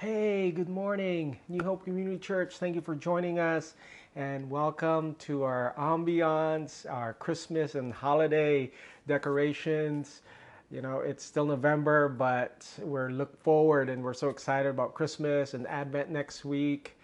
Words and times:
Hey, 0.00 0.50
good 0.50 0.70
morning, 0.70 1.38
New 1.50 1.62
Hope 1.62 1.84
Community 1.84 2.16
Church. 2.16 2.56
Thank 2.56 2.74
you 2.74 2.80
for 2.80 2.94
joining 2.94 3.38
us 3.38 3.74
and 4.16 4.48
welcome 4.48 5.14
to 5.16 5.42
our 5.42 5.74
ambiance, 5.76 6.90
our 6.90 7.12
Christmas 7.12 7.74
and 7.74 7.92
holiday 7.92 8.72
decorations. 9.06 10.22
You 10.70 10.80
know, 10.80 11.00
it's 11.00 11.22
still 11.22 11.44
November, 11.44 12.08
but 12.08 12.66
we're 12.78 13.10
look 13.10 13.38
forward 13.42 13.90
and 13.90 14.02
we're 14.02 14.14
so 14.14 14.30
excited 14.30 14.70
about 14.70 14.94
Christmas 14.94 15.52
and 15.52 15.66
Advent 15.66 16.08
next 16.08 16.46
week. 16.46 16.96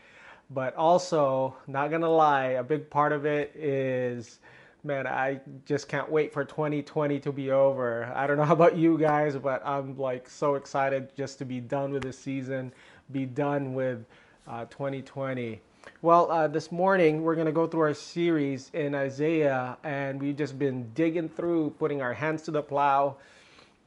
But 0.49 0.75
also, 0.75 1.55
not 1.67 1.91
gonna 1.91 2.09
lie, 2.09 2.53
a 2.53 2.65
big 2.65 2.89
part 2.89 3.13
of 3.13 3.27
it 3.27 3.55
is 3.55 4.39
man, 4.87 5.07
I 5.07 5.41
just 5.65 5.89
can't 5.89 6.09
wait 6.09 6.33
for 6.33 6.45
2020 6.45 7.19
to 7.21 7.33
be 7.33 7.51
over. 7.51 8.11
I 8.15 8.27
don't 8.27 8.37
know 8.37 8.45
about 8.51 8.77
you 8.77 8.97
guys, 8.97 9.37
but 9.37 9.61
I'm 9.67 9.99
like 9.99 10.31
so 10.31 10.55
excited 10.55 11.15
just 11.17 11.39
to 11.39 11.45
be 11.45 11.61
done 11.61 11.93
with 11.93 12.05
this 12.05 12.19
season, 12.19 12.73
be 13.11 13.27
done 13.27 13.75
with 13.75 14.05
uh, 14.47 14.67
2020. 14.67 15.61
Well, 16.03 16.31
uh, 16.31 16.49
this 16.49 16.71
morning 16.71 17.23
we're 17.23 17.35
going 17.35 17.47
to 17.47 17.53
go 17.53 17.67
through 17.67 17.81
our 17.81 17.95
series 17.95 18.71
in 18.75 18.95
Isaiah, 18.95 19.77
and 19.83 20.21
we've 20.21 20.37
just 20.37 20.59
been 20.59 20.89
digging 20.95 21.29
through, 21.29 21.71
putting 21.79 22.01
our 22.01 22.15
hands 22.15 22.43
to 22.43 22.53
the 22.53 22.63
plow 22.63 23.17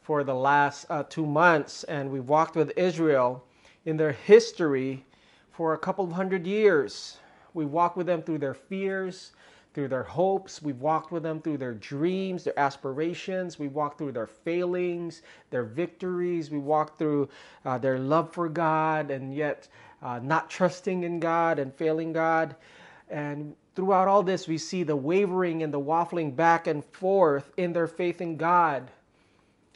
for 0.03 0.23
the 0.23 0.35
last 0.35 0.85
uh, 0.89 1.03
two 1.03 1.25
months, 1.25 1.85
and 1.85 2.11
we've 2.11 2.27
walked 2.27 2.55
with 2.55 2.77
Israel 2.77 3.43
in 3.85 3.95
their 3.95 4.11
history 4.11 5.05
for 5.51 5.73
a 5.73 5.77
couple 5.77 6.03
of 6.03 6.11
hundred 6.11 6.45
years. 6.45 7.17
We 7.53 7.65
walked 7.65 7.95
with 7.97 8.07
them 8.07 8.21
through 8.21 8.39
their 8.39 8.53
fears, 8.53 9.31
through 9.73 9.87
their 9.89 10.03
hopes. 10.03 10.61
We've 10.61 10.79
walked 10.81 11.11
with 11.11 11.23
them 11.23 11.41
through 11.41 11.57
their 11.57 11.73
dreams, 11.75 12.43
their 12.43 12.57
aspirations. 12.59 13.59
We 13.59 13.67
walked 13.67 13.97
through 13.97 14.13
their 14.13 14.27
failings, 14.27 15.21
their 15.51 15.63
victories. 15.63 16.51
We 16.51 16.57
walked 16.59 16.97
through 16.99 17.29
uh, 17.65 17.77
their 17.77 17.99
love 17.99 18.33
for 18.33 18.49
God 18.49 19.11
and 19.11 19.33
yet 19.33 19.67
uh, 20.01 20.19
not 20.23 20.49
trusting 20.49 21.03
in 21.03 21.19
God 21.19 21.59
and 21.59 21.73
failing 21.73 22.13
God. 22.13 22.55
And 23.09 23.55
throughout 23.75 24.07
all 24.07 24.23
this, 24.23 24.47
we 24.47 24.57
see 24.57 24.83
the 24.83 24.95
wavering 24.95 25.63
and 25.63 25.73
the 25.73 25.79
waffling 25.79 26.35
back 26.35 26.67
and 26.67 26.83
forth 26.85 27.51
in 27.57 27.73
their 27.73 27.87
faith 27.87 28.21
in 28.21 28.37
God. 28.37 28.89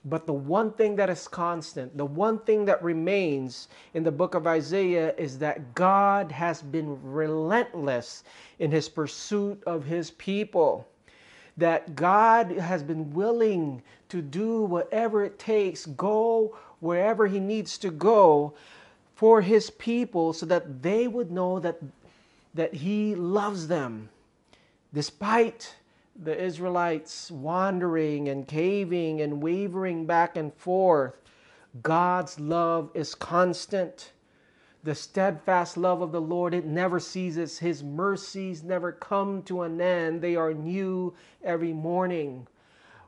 But 0.06 0.26
the 0.26 0.34
one 0.34 0.72
thing 0.74 0.98
that 0.98 1.10
is 1.10 1.28
constant, 1.28 1.98
the 1.98 2.06
one 2.06 2.40
thing 2.40 2.66
that 2.66 2.84
remains 2.84 3.70
in 3.94 4.04
the 4.04 4.12
book 4.12 4.36
of 4.36 4.46
Isaiah 4.46 5.16
is 5.18 5.40
that 5.40 5.76
God 5.76 6.32
has 6.32 6.62
been 6.62 7.00
relentless 7.02 8.24
in 8.60 8.72
his 8.72 8.90
pursuit 8.90 9.64
of 9.66 9.86
his 9.86 10.12
people. 10.12 10.88
That 11.56 11.96
God 11.96 12.52
has 12.52 12.84
been 12.84 13.14
willing 13.14 13.82
to 14.10 14.22
do 14.22 14.64
whatever 14.64 15.24
it 15.24 15.40
takes, 15.40 15.86
go 15.86 16.58
wherever 16.80 17.28
he 17.28 17.40
needs 17.40 17.78
to 17.78 17.90
go 17.90 18.54
for 19.16 19.42
his 19.42 19.70
people 19.70 20.34
so 20.34 20.46
that 20.48 20.82
they 20.82 21.08
would 21.08 21.32
know 21.32 21.60
that, 21.60 21.80
that 22.54 22.74
he 22.74 23.16
loves 23.16 23.68
them 23.68 24.10
despite 24.94 25.76
the 26.22 26.40
Israelites 26.42 27.32
wandering 27.32 28.30
and 28.30 28.48
caving 28.48 29.22
and 29.22 29.42
wavering 29.42 30.06
back 30.06 30.38
and 30.38 30.54
forth, 30.54 31.16
God's 31.82 32.40
love 32.40 32.92
is 32.94 33.16
constant. 33.16 34.12
The 34.84 34.94
steadfast 34.94 35.76
love 35.76 36.02
of 36.02 36.12
the 36.12 36.22
Lord, 36.22 36.54
it 36.54 36.66
never 36.66 37.00
ceases. 37.00 37.58
His 37.58 37.84
mercies 37.84 38.64
never 38.64 38.92
come 38.92 39.42
to 39.44 39.64
an 39.64 39.82
end. 39.82 40.22
They 40.22 40.36
are 40.36 40.54
new 40.54 41.14
every 41.44 41.74
morning. 41.74 42.48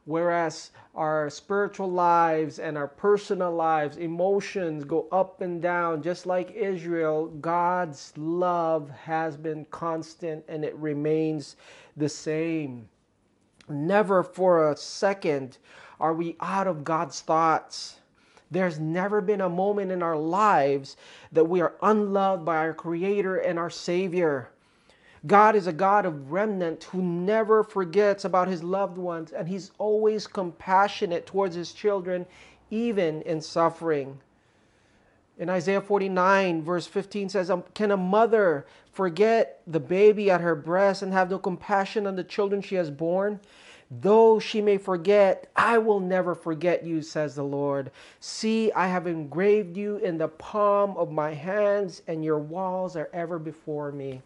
Whereas 0.06 0.72
our 0.96 1.30
spiritual 1.30 1.92
lives 1.92 2.60
and 2.60 2.78
our 2.78 2.88
personal 2.88 3.52
lives, 3.52 3.98
emotions 3.98 4.84
go 4.84 5.08
up 5.12 5.42
and 5.42 5.62
down, 5.62 6.02
just 6.02 6.26
like 6.26 6.52
Israel, 6.52 7.28
God's 7.28 8.14
love 8.18 8.90
has 8.92 9.36
been 9.36 9.66
constant 9.66 10.46
and 10.48 10.64
it 10.64 10.76
remains 10.76 11.56
the 11.98 12.10
same. 12.10 12.88
Never 13.68 14.24
for 14.24 14.70
a 14.70 14.78
second 14.78 15.58
are 16.00 16.14
we 16.14 16.36
out 16.40 16.68
of 16.68 16.84
God's 16.84 17.22
thoughts. 17.22 17.98
There's 18.52 18.80
never 18.80 19.22
been 19.22 19.42
a 19.42 19.50
moment 19.50 19.92
in 19.92 20.04
our 20.04 20.18
lives 20.18 20.98
that 21.32 21.46
we 21.46 21.62
are 21.62 21.74
unloved 21.82 22.46
by 22.46 22.58
our 22.58 22.74
Creator 22.74 23.38
and 23.38 23.58
our 23.58 23.70
Savior. 23.72 24.50
God 25.26 25.56
is 25.56 25.66
a 25.66 25.74
God 25.74 26.06
of 26.06 26.32
remnant 26.32 26.84
who 26.86 27.02
never 27.02 27.64
forgets 27.64 28.26
about 28.26 28.48
his 28.48 28.64
loved 28.64 28.98
ones, 28.98 29.32
and 29.32 29.48
he's 29.48 29.72
always 29.80 30.28
compassionate 30.28 31.26
towards 31.26 31.56
his 31.56 31.74
children, 31.74 32.28
even 32.70 33.24
in 33.24 33.42
suffering. 33.42 34.20
In 35.38 35.50
Isaiah 35.50 35.82
49, 35.82 36.62
verse 36.62 36.88
15 36.88 37.30
says, 37.30 37.50
um, 37.50 37.64
Can 37.74 37.92
a 37.92 37.98
mother 37.98 38.66
forget 38.94 39.62
the 39.68 39.80
baby 39.80 40.30
at 40.30 40.42
her 40.42 40.56
breast 40.56 41.02
and 41.02 41.12
have 41.12 41.30
no 41.30 41.40
compassion 41.40 42.08
on 42.08 42.16
the 42.16 42.24
children 42.24 42.62
she 42.62 42.76
has 42.76 42.90
borne? 42.90 43.40
Though 44.02 44.40
she 44.40 44.62
may 44.62 44.78
forget, 44.78 45.50
I 45.56 45.78
will 45.78 46.00
never 46.00 46.34
forget 46.34 46.84
you, 46.84 47.02
says 47.02 47.36
the 47.36 47.44
Lord. 47.44 47.92
See, 48.20 48.72
I 48.72 48.88
have 48.88 49.08
engraved 49.08 49.78
you 49.78 49.98
in 49.98 50.18
the 50.18 50.28
palm 50.28 50.98
of 50.98 51.12
my 51.12 51.34
hands, 51.34 52.02
and 52.08 52.24
your 52.24 52.40
walls 52.40 52.96
are 52.96 53.10
ever 53.14 53.38
before 53.38 53.92
me. 53.92 54.22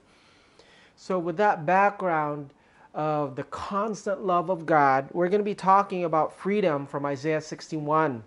So, 0.95 1.19
with 1.19 1.37
that 1.37 1.65
background 1.65 2.53
of 2.93 3.35
the 3.35 3.43
constant 3.43 4.25
love 4.25 4.49
of 4.49 4.65
God, 4.65 5.09
we're 5.11 5.29
going 5.29 5.41
to 5.41 5.45
be 5.45 5.55
talking 5.55 6.05
about 6.05 6.37
freedom 6.37 6.85
from 6.85 7.05
Isaiah 7.05 7.41
61. 7.41 8.23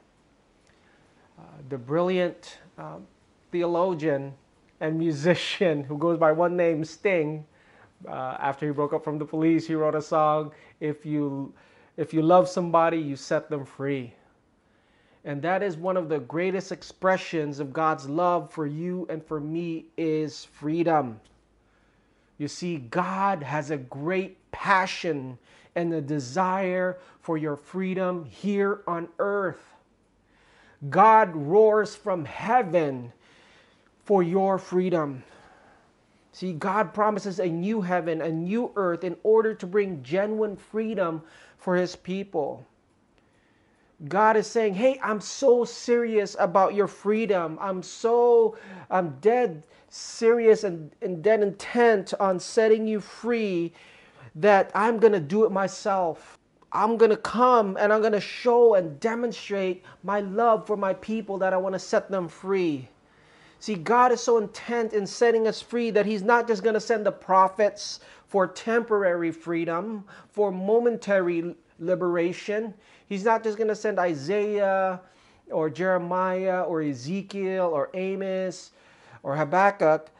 Uh, 1.39 1.43
the 1.69 1.79
brilliant 1.79 2.59
um, 2.79 3.07
theologian 3.51 4.35
and 4.81 4.99
musician 4.99 5.85
who 5.85 5.99
goes 5.99 6.19
by 6.19 6.33
one 6.33 6.57
name, 6.57 6.85
Sting. 6.85 7.47
Uh, 8.09 8.37
after 8.41 8.67
he 8.67 8.73
broke 8.73 8.93
up 8.93 9.05
from 9.05 9.19
the 9.19 9.25
police, 9.25 9.67
he 9.67 9.75
wrote 9.75 9.95
a 9.95 10.03
song. 10.03 10.53
If 10.81 11.07
you 11.07 11.53
if 11.97 12.15
you 12.15 12.23
love 12.23 12.49
somebody, 12.49 12.97
you 12.99 13.17
set 13.17 13.51
them 13.51 13.65
free. 13.65 14.15
And 15.25 15.41
that 15.43 15.63
is 15.63 15.77
one 15.77 15.97
of 15.97 16.09
the 16.09 16.19
greatest 16.19 16.73
expressions 16.73 17.61
of 17.61 17.73
God's 17.73 18.09
love 18.09 18.51
for 18.51 18.67
you 18.67 19.07
and 19.09 19.25
for 19.25 19.39
me 19.41 19.87
is 19.97 20.45
freedom. 20.45 21.21
You 22.39 22.49
see, 22.49 22.79
God 22.79 23.43
has 23.43 23.71
a 23.71 23.77
great 23.77 24.39
passion 24.51 25.39
and 25.77 25.93
a 25.95 26.01
desire 26.01 26.99
for 27.21 27.39
your 27.39 27.57
freedom 27.57 28.25
here 28.25 28.81
on 28.87 29.09
earth. 29.19 29.63
God 30.91 31.35
roars 31.37 31.95
from 31.95 32.25
heaven 32.25 33.13
for 34.05 34.23
your 34.23 34.59
freedom. 34.59 35.23
See, 36.33 36.55
God 36.55 36.95
promises 36.95 37.39
a 37.39 37.47
new 37.47 37.83
heaven, 37.83 38.23
a 38.23 38.31
new 38.33 38.73
earth 38.75 39.05
in 39.05 39.17
order 39.23 39.55
to 39.55 39.67
bring 39.67 40.03
genuine 40.03 40.57
freedom 40.57 41.23
for 41.59 41.77
his 41.77 41.95
people. 41.95 42.67
God 44.09 44.37
is 44.37 44.47
saying, 44.47 44.75
Hey, 44.75 44.99
I'm 45.03 45.21
so 45.21 45.65
serious 45.65 46.35
about 46.39 46.75
your 46.75 46.89
freedom. 46.89 47.59
I'm 47.61 47.83
so, 47.83 48.57
I'm 48.91 49.19
dead 49.21 49.63
serious 49.91 50.65
and, 50.65 50.91
and 51.03 51.23
dead 51.23 51.43
intent 51.43 52.15
on 52.19 52.41
setting 52.41 52.87
you 52.87 52.99
free 52.99 53.73
that 54.35 54.71
I'm 54.75 54.99
going 54.99 55.13
to 55.13 55.21
do 55.21 55.45
it 55.45 55.53
myself. 55.53 56.39
I'm 56.73 56.97
going 56.97 57.11
to 57.11 57.17
come 57.19 57.77
and 57.79 57.93
I'm 57.93 58.01
going 58.01 58.15
to 58.15 58.21
show 58.21 58.75
and 58.75 58.99
demonstrate 58.99 59.85
my 60.03 60.21
love 60.21 60.67
for 60.67 60.79
my 60.79 60.95
people 60.95 61.37
that 61.39 61.53
I 61.53 61.59
want 61.59 61.75
to 61.75 61.79
set 61.79 62.11
them 62.11 62.29
free. 62.29 62.89
See, 63.63 63.77
God 63.77 64.11
is 64.11 64.21
so 64.21 64.39
intent 64.39 64.93
in 64.93 65.07
setting 65.07 65.47
us 65.47 65.63
free 65.63 65.93
that 65.93 66.05
He's 66.05 66.25
not 66.25 66.49
just 66.49 66.65
going 66.65 66.75
to 66.75 66.81
send 66.81 67.07
the 67.07 67.13
prophets 67.13 68.01
for 68.27 68.45
temporary 68.45 69.31
freedom, 69.31 70.03
for 70.33 70.51
momentary 70.51 71.55
liberation. 71.79 72.75
He's 73.09 73.23
not 73.23 73.45
just 73.45 73.57
going 73.59 73.69
to 73.69 73.77
send 73.77 74.01
Isaiah 74.01 75.01
or 75.49 75.71
Jeremiah 75.71 76.63
or 76.63 76.83
Ezekiel 76.83 77.71
or 77.73 77.89
Amos 77.95 78.73
or 79.23 79.37
Habakkuk 79.37 80.11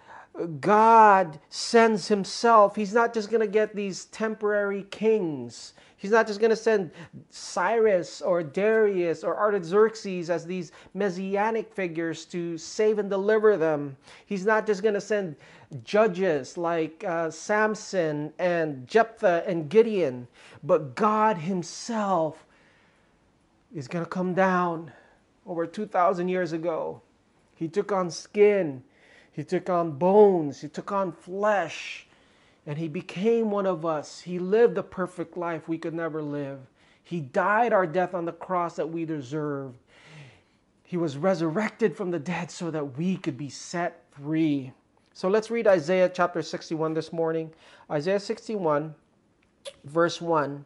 God 0.61 1.39
sends 1.51 2.09
himself. 2.09 2.75
He's 2.77 2.95
not 2.95 3.13
just 3.13 3.31
going 3.31 3.43
to 3.43 3.47
get 3.47 3.77
these 3.77 4.07
temporary 4.07 4.85
kings. 4.85 5.75
He's 6.03 6.11
not 6.11 6.27
just 6.27 6.41
going 6.41 6.51
to 6.51 6.57
send 6.57 6.91
Cyrus 7.31 8.21
or 8.21 8.43
Darius 8.43 9.23
or 9.23 9.39
Artaxerxes 9.39 10.29
as 10.29 10.45
these 10.45 10.73
messianic 10.95 11.73
figures 11.73 12.25
to 12.27 12.59
save 12.59 12.99
and 12.99 13.09
deliver 13.09 13.57
them. 13.57 13.97
He's 14.27 14.45
not 14.45 14.67
just 14.67 14.83
going 14.83 14.95
to 14.95 15.01
send 15.01 15.37
judges 15.85 16.59
like 16.59 17.05
uh, 17.07 17.31
Samson 17.31 18.33
and 18.41 18.87
Jephthah 18.89 19.45
and 19.47 19.71
Gideon, 19.71 20.27
but 20.65 20.97
God 20.97 21.39
Himself 21.39 22.45
is 23.73 23.87
going 23.87 24.05
to 24.05 24.11
come 24.11 24.35
down 24.35 24.91
over 25.47 25.67
2,000 25.67 26.29
years 26.29 26.53
ago. 26.53 27.01
He 27.55 27.69
took 27.69 27.93
on 27.93 28.11
skin 28.11 28.83
he 29.33 29.43
took 29.43 29.71
on 29.71 29.93
bones, 29.93 30.61
he 30.61 30.69
took 30.69 30.93
on 30.93 31.11
flesh, 31.11 32.07
and 32.67 32.79
he 32.79 32.89
became 32.89 33.51
one 33.51 33.67
of 33.67 33.85
us. 33.85 34.21
He 34.21 34.39
lived 34.39 34.75
the 34.75 34.83
perfect 34.83 35.37
life 35.37 35.69
we 35.69 35.79
could 35.79 35.95
never 35.95 36.23
live. 36.23 36.61
He 37.03 37.21
died 37.21 37.73
our 37.73 37.87
death 37.87 38.15
on 38.15 38.25
the 38.25 38.33
cross 38.33 38.77
that 38.77 38.89
we 38.89 39.05
deserved. 39.05 39.79
He 40.85 40.97
was 40.97 41.17
resurrected 41.17 41.97
from 41.97 42.11
the 42.11 42.19
dead 42.19 42.51
so 42.51 42.71
that 42.71 42.97
we 42.97 43.17
could 43.17 43.37
be 43.37 43.49
set 43.49 44.05
free. 44.11 44.73
So 45.15 45.29
let's 45.29 45.51
read 45.51 45.67
Isaiah 45.67 46.09
chapter 46.09 46.43
61 46.43 46.95
this 46.95 47.13
morning. 47.13 47.51
Isaiah 47.91 48.21
61, 48.21 48.95
verse 49.85 50.21
1. 50.21 50.65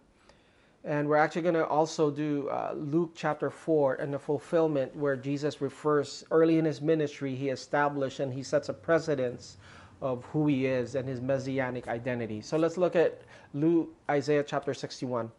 And 0.85 1.09
we're 1.09 1.17
actually 1.17 1.43
going 1.43 1.55
to 1.55 1.67
also 1.67 2.11
do 2.11 2.49
uh, 2.49 2.75
Luke 2.77 3.13
chapter 3.17 3.51
4 3.51 3.97
and 3.97 4.15
the 4.15 4.19
fulfillment 4.19 4.95
where 4.95 5.17
Jesus 5.17 5.61
refers 5.61 6.25
early 6.31 6.59
in 6.59 6.65
his 6.65 6.81
ministry, 6.81 7.35
he 7.35 7.49
established 7.49 8.21
and 8.21 8.33
he 8.33 8.43
sets 8.43 8.69
a 8.69 8.73
precedence 8.73 9.57
of 10.01 10.25
who 10.27 10.47
he 10.47 10.67
is 10.67 10.95
and 10.95 11.09
his 11.09 11.21
messianic 11.21 11.89
identity. 11.89 12.41
So 12.41 12.57
let's 12.57 12.77
look 12.77 12.97
at 12.97 13.23
Luke, 13.55 13.95
Isaiah 14.11 14.45
chapter 14.45 14.75
61. 14.75 15.31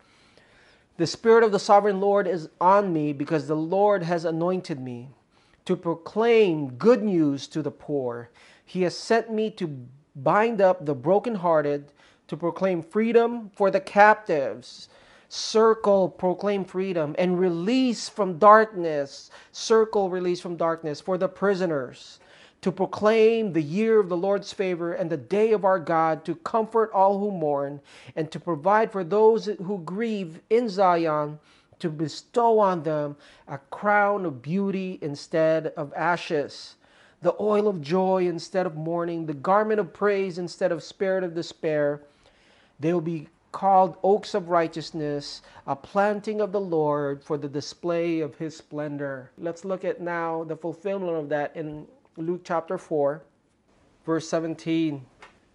The 0.98 1.08
Spirit 1.08 1.44
of 1.44 1.52
the 1.52 1.60
sovereign 1.60 2.00
Lord 2.00 2.28
is 2.28 2.50
on 2.60 2.92
me 2.92 3.14
because 3.14 3.48
the 3.48 3.56
Lord 3.56 4.04
has 4.04 4.26
anointed 4.26 4.80
me 4.80 5.10
to 5.66 5.76
proclaim 5.76 6.72
good 6.72 7.04
news 7.04 7.48
to 7.50 7.62
the 7.62 7.72
poor. 7.72 8.30
He 8.66 8.82
has 8.82 8.98
sent 8.98 9.32
me 9.32 9.52
to 9.52 9.86
bind 10.16 10.62
up 10.62 10.86
the 10.86 10.96
brokenhearted, 10.96 11.92
to 12.28 12.38
proclaim 12.38 12.82
freedom 12.82 13.52
for 13.56 13.70
the 13.70 13.80
captives 13.80 14.90
circle 15.30 16.08
proclaim 16.08 16.64
freedom 16.64 17.14
and 17.18 17.40
release 17.40 18.08
from 18.08 18.38
darkness 18.38 19.30
circle 19.52 20.10
release 20.10 20.40
from 20.40 20.56
darkness 20.56 21.02
for 21.02 21.18
the 21.18 21.28
prisoners 21.28 22.20
to 22.62 22.72
proclaim 22.72 23.54
the 23.54 23.62
year 23.62 24.00
of 24.00 24.10
the 24.10 24.18
Lord's 24.18 24.52
favor 24.52 24.94
and 24.94 25.10
the 25.10 25.18
day 25.18 25.52
of 25.52 25.64
our 25.64 25.80
God 25.80 26.26
to 26.26 26.36
comfort 26.36 26.92
all 26.94 27.20
who 27.20 27.32
mourn 27.32 27.80
and 28.16 28.32
to 28.32 28.40
provide 28.40 28.92
for 28.92 29.04
those 29.04 29.46
who 29.46 29.80
grieve 29.80 30.40
in 30.50 30.68
Zion 30.70 31.40
to 31.80 31.90
bestow 31.90 32.60
on 32.60 32.84
them 32.84 33.16
a 33.48 33.58
crown 33.70 34.26
of 34.26 34.42
beauty 34.42 34.98
instead 35.02 35.68
of 35.78 35.94
ashes 35.94 36.76
the 37.22 37.36
oil 37.40 37.68
of 37.68 37.82
joy 37.82 38.28
instead 38.28 38.66
of 38.66 38.76
mourning 38.76 39.26
the 39.26 39.34
garment 39.34 39.80
of 39.80 39.94
praise 39.94 40.38
instead 40.38 40.72
of 40.72 40.84
spirit 40.84 41.24
of 41.24 41.36
despair 41.36 42.02
they 42.80 42.94
will 42.94 43.02
be 43.02 43.28
called 43.52 43.98
oaks 44.04 44.36
of 44.36 44.50
righteousness, 44.50 45.42
a 45.66 45.76
planting 45.76 46.42
of 46.42 46.52
the 46.52 46.60
Lord 46.60 47.24
for 47.24 47.38
the 47.40 47.48
display 47.48 48.20
of 48.20 48.36
his 48.36 48.56
splendor. 48.56 49.32
Let's 49.38 49.66
look 49.66 49.84
at 49.84 50.00
now 50.00 50.44
the 50.44 50.56
fulfillment 50.56 51.18
of 51.18 51.30
that 51.30 51.56
in 51.56 51.88
Luke 52.18 52.42
chapter 52.44 52.78
4, 52.78 53.22
verse 54.06 54.28
17. 54.28 55.06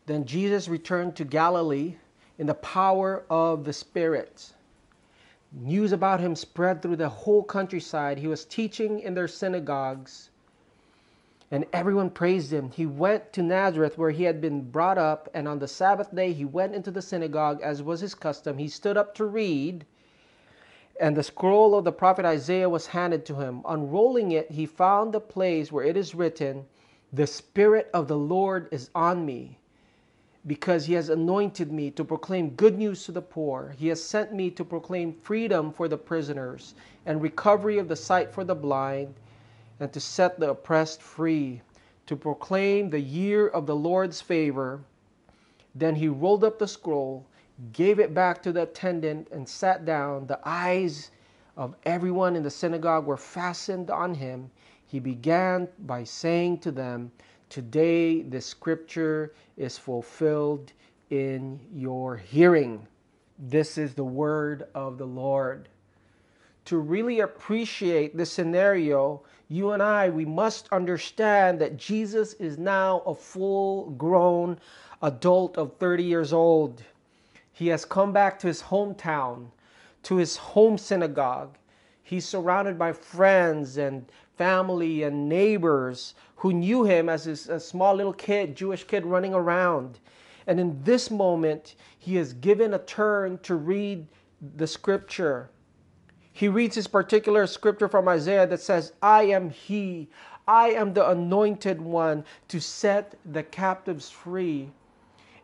Then 0.07 0.25
Jesus 0.25 0.69
returned 0.69 1.17
to 1.17 1.25
Galilee 1.25 1.97
in 2.39 2.47
the 2.47 2.55
power 2.55 3.25
of 3.29 3.65
the 3.65 3.73
Spirit. 3.73 4.53
News 5.53 5.93
about 5.93 6.21
him 6.21 6.35
spread 6.35 6.81
through 6.81 6.97
the 6.97 7.09
whole 7.09 7.43
countryside. 7.43 8.19
He 8.19 8.29
was 8.29 8.45
teaching 8.45 9.01
in 9.01 9.15
their 9.15 9.29
synagogues 9.29 10.31
and 11.53 11.67
everyone 11.75 12.09
praised 12.09 12.51
him. 12.51 12.71
He 12.71 12.87
went 12.87 13.31
to 13.35 13.43
Nazareth 13.43 13.99
where 13.99 14.11
he 14.11 14.25
had 14.25 14.41
been 14.41 14.71
brought 14.71 14.97
up, 14.97 15.29
and 15.35 15.47
on 15.47 15.59
the 15.59 15.69
Sabbath 15.69 16.13
day 16.15 16.33
he 16.33 16.47
went 16.47 16.75
into 16.75 16.91
the 16.91 17.03
synagogue 17.03 17.61
as 17.63 17.83
was 17.83 18.01
his 18.01 18.15
custom. 18.15 18.57
He 18.57 18.69
stood 18.69 18.97
up 18.97 19.15
to 19.17 19.27
read, 19.27 19.85
and 21.01 21.17
the 21.17 21.23
scroll 21.23 21.75
of 21.75 21.85
the 21.85 21.93
prophet 21.93 22.25
Isaiah 22.25 22.69
was 22.69 22.87
handed 22.87 23.25
to 23.27 23.35
him. 23.35 23.63
Unrolling 23.67 24.33
it, 24.33 24.51
he 24.51 24.67
found 24.67 25.13
the 25.13 25.21
place 25.21 25.73
where 25.73 25.85
it 25.85 25.97
is 25.97 26.15
written, 26.15 26.65
The 27.13 27.27
Spirit 27.27 27.91
of 27.95 28.09
the 28.09 28.17
Lord 28.17 28.69
is 28.71 28.91
on 28.95 29.25
me, 29.25 29.59
because 30.47 30.87
he 30.87 30.95
has 30.95 31.09
anointed 31.09 31.73
me 31.73 31.91
to 31.93 32.05
proclaim 32.05 32.51
good 32.51 32.79
news 32.79 33.05
to 33.05 33.13
the 33.13 33.23
poor. 33.23 33.75
He 33.79 33.89
has 33.89 34.03
sent 34.03 34.33
me 34.33 34.51
to 34.51 34.65
proclaim 34.65 35.13
freedom 35.13 35.73
for 35.73 35.89
the 35.89 35.99
prisoners 35.99 36.75
and 37.07 37.23
recovery 37.23 37.79
of 37.79 37.89
the 37.89 37.97
sight 37.97 38.33
for 38.33 38.45
the 38.45 38.55
blind 38.55 39.15
and 39.81 39.93
to 39.93 40.01
set 40.01 40.39
the 40.39 40.51
oppressed 40.51 41.03
free, 41.03 41.63
to 42.07 42.17
proclaim 42.17 42.91
the 42.91 43.01
year 43.01 43.49
of 43.49 43.67
the 43.67 43.75
Lord's 43.77 44.21
favor. 44.21 44.81
Then 45.75 45.97
he 45.97 46.09
rolled 46.09 46.45
up 46.45 46.59
the 46.59 46.69
scroll, 46.69 47.27
gave 47.73 48.01
it 48.01 48.15
back 48.15 48.43
to 48.43 48.53
the 48.53 48.63
attendant, 48.63 49.29
and 49.31 49.49
sat 49.49 49.85
down. 49.85 50.27
The 50.27 50.41
eyes 50.45 51.11
of 51.57 51.77
everyone 51.85 52.35
in 52.35 52.43
the 52.43 52.51
synagogue 52.51 53.07
were 53.07 53.17
fastened 53.17 53.91
on 53.91 54.15
him. 54.15 54.51
He 54.87 54.99
began 54.99 55.69
by 55.81 56.05
saying 56.05 56.59
to 56.59 56.73
them, 56.73 57.13
Today 57.49 58.23
the 58.23 58.41
scripture 58.41 59.35
is 59.57 59.77
fulfilled 59.79 60.73
in 61.11 61.61
your 61.73 62.17
hearing. 62.17 62.87
This 63.39 63.77
is 63.77 63.95
the 63.95 64.05
word 64.05 64.65
of 64.75 64.99
the 64.99 65.07
Lord. 65.07 65.69
To 66.67 66.79
really 66.79 67.21
appreciate 67.21 68.17
this 68.17 68.33
scenario, 68.33 69.23
you 69.49 69.73
and 69.73 69.83
I, 69.83 70.09
we 70.09 70.25
must 70.25 70.69
understand 70.73 71.59
that 71.61 71.77
Jesus 71.77 72.33
is 72.35 72.57
now 72.57 73.01
a 73.01 73.15
full 73.15 73.91
grown 73.91 74.59
adult 75.03 75.59
of 75.59 75.77
30 75.77 76.05
years 76.05 76.33
old. 76.33 76.83
He 77.53 77.69
has 77.69 77.85
come 77.85 78.13
back 78.13 78.39
to 78.41 78.47
his 78.47 78.63
hometown, 78.63 79.49
to 80.05 80.17
his 80.17 80.37
home 80.37 80.79
synagogue. 80.79 81.57
He's 82.03 82.27
surrounded 82.27 82.79
by 82.79 82.93
friends 82.93 83.77
and 83.77 84.11
family 84.37 85.03
and 85.03 85.29
neighbors 85.29 86.15
who 86.37 86.53
knew 86.53 86.85
him 86.85 87.09
as 87.09 87.27
a 87.27 87.61
small 87.61 87.95
little 87.95 88.13
kid, 88.13 88.57
Jewish 88.57 88.85
kid 88.85 89.07
running 89.07 89.35
around. 89.35 89.99
And 90.47 90.59
in 90.59 90.83
this 90.83 91.11
moment, 91.11 91.77
he 91.99 92.17
is 92.17 92.33
given 92.33 92.75
a 92.75 92.79
turn 92.79 93.39
to 93.39 93.55
read 93.55 94.07
the 94.57 94.67
scripture 94.67 95.51
he 96.33 96.49
reads 96.49 96.75
his 96.75 96.87
particular 96.87 97.47
scripture 97.47 97.89
from 97.89 98.09
Isaiah 98.09 98.47
that 98.47 98.61
says, 98.61 98.95
I 99.03 99.25
am 99.25 99.51
he, 99.51 100.09
I 100.49 100.71
am 100.71 100.95
the 100.95 101.09
anointed 101.09 101.81
one 101.81 102.25
to 102.49 102.59
set 102.59 103.15
the 103.25 103.43
captives 103.43 104.11
free. 104.11 104.71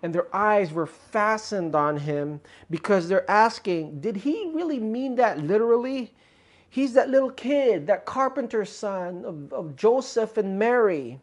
And 0.02 0.14
their 0.14 0.34
eyes 0.34 0.72
were 0.72 0.86
fastened 0.86 1.74
on 1.74 1.96
him 1.96 2.40
because 2.70 3.08
they're 3.08 3.28
asking, 3.30 4.00
Did 4.00 4.16
he 4.16 4.50
really 4.54 4.78
mean 4.78 5.16
that 5.16 5.38
literally? 5.38 6.12
He's 6.70 6.92
that 6.94 7.08
little 7.08 7.30
kid, 7.30 7.86
that 7.86 8.04
carpenter's 8.04 8.70
son 8.70 9.24
of, 9.24 9.52
of 9.52 9.76
Joseph 9.76 10.36
and 10.36 10.58
Mary. 10.58 11.18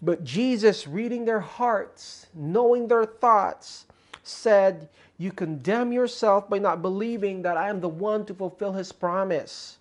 But 0.00 0.24
Jesus, 0.24 0.86
reading 0.86 1.24
their 1.24 1.40
hearts, 1.40 2.26
knowing 2.34 2.88
their 2.88 3.04
thoughts, 3.04 3.86
said, 4.22 4.88
You 5.18 5.32
condemn 5.32 5.92
yourself 5.92 6.48
by 6.48 6.58
not 6.58 6.80
believing 6.80 7.42
that 7.42 7.56
I 7.56 7.68
am 7.68 7.80
the 7.80 7.88
one 7.88 8.24
to 8.26 8.34
fulfill 8.34 8.72
his 8.72 8.92
promise. 8.92 9.78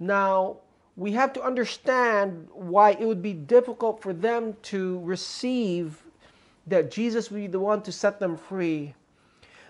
Now, 0.00 0.58
we 0.96 1.12
have 1.12 1.32
to 1.34 1.42
understand 1.42 2.48
why 2.52 2.92
it 2.92 3.06
would 3.06 3.22
be 3.22 3.34
difficult 3.34 4.02
for 4.02 4.12
them 4.12 4.56
to 4.62 4.98
receive 5.00 6.02
that 6.66 6.90
Jesus 6.90 7.30
would 7.30 7.40
be 7.40 7.46
the 7.46 7.60
one 7.60 7.82
to 7.82 7.92
set 7.92 8.18
them 8.18 8.36
free. 8.36 8.94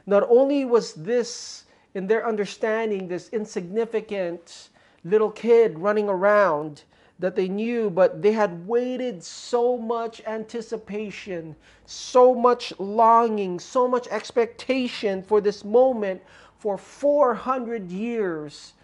Not 0.06 0.26
only 0.28 0.64
was 0.64 0.94
this, 0.94 1.64
in 1.94 2.06
their 2.06 2.26
understanding, 2.26 3.08
this 3.08 3.28
insignificant 3.30 4.68
little 5.04 5.30
kid 5.30 5.78
running 5.78 6.08
around, 6.08 6.82
that 7.18 7.34
they 7.34 7.48
knew, 7.48 7.88
but 7.88 8.20
they 8.20 8.32
had 8.32 8.66
waited 8.66 9.22
so 9.22 9.78
much 9.78 10.20
anticipation, 10.26 11.56
so 11.86 12.34
much 12.34 12.78
longing, 12.78 13.58
so 13.58 13.88
much 13.88 14.06
expectation 14.08 15.22
for 15.22 15.40
this 15.40 15.64
moment 15.64 16.20
for 16.58 16.76
400 16.76 17.90
years. 17.90 18.74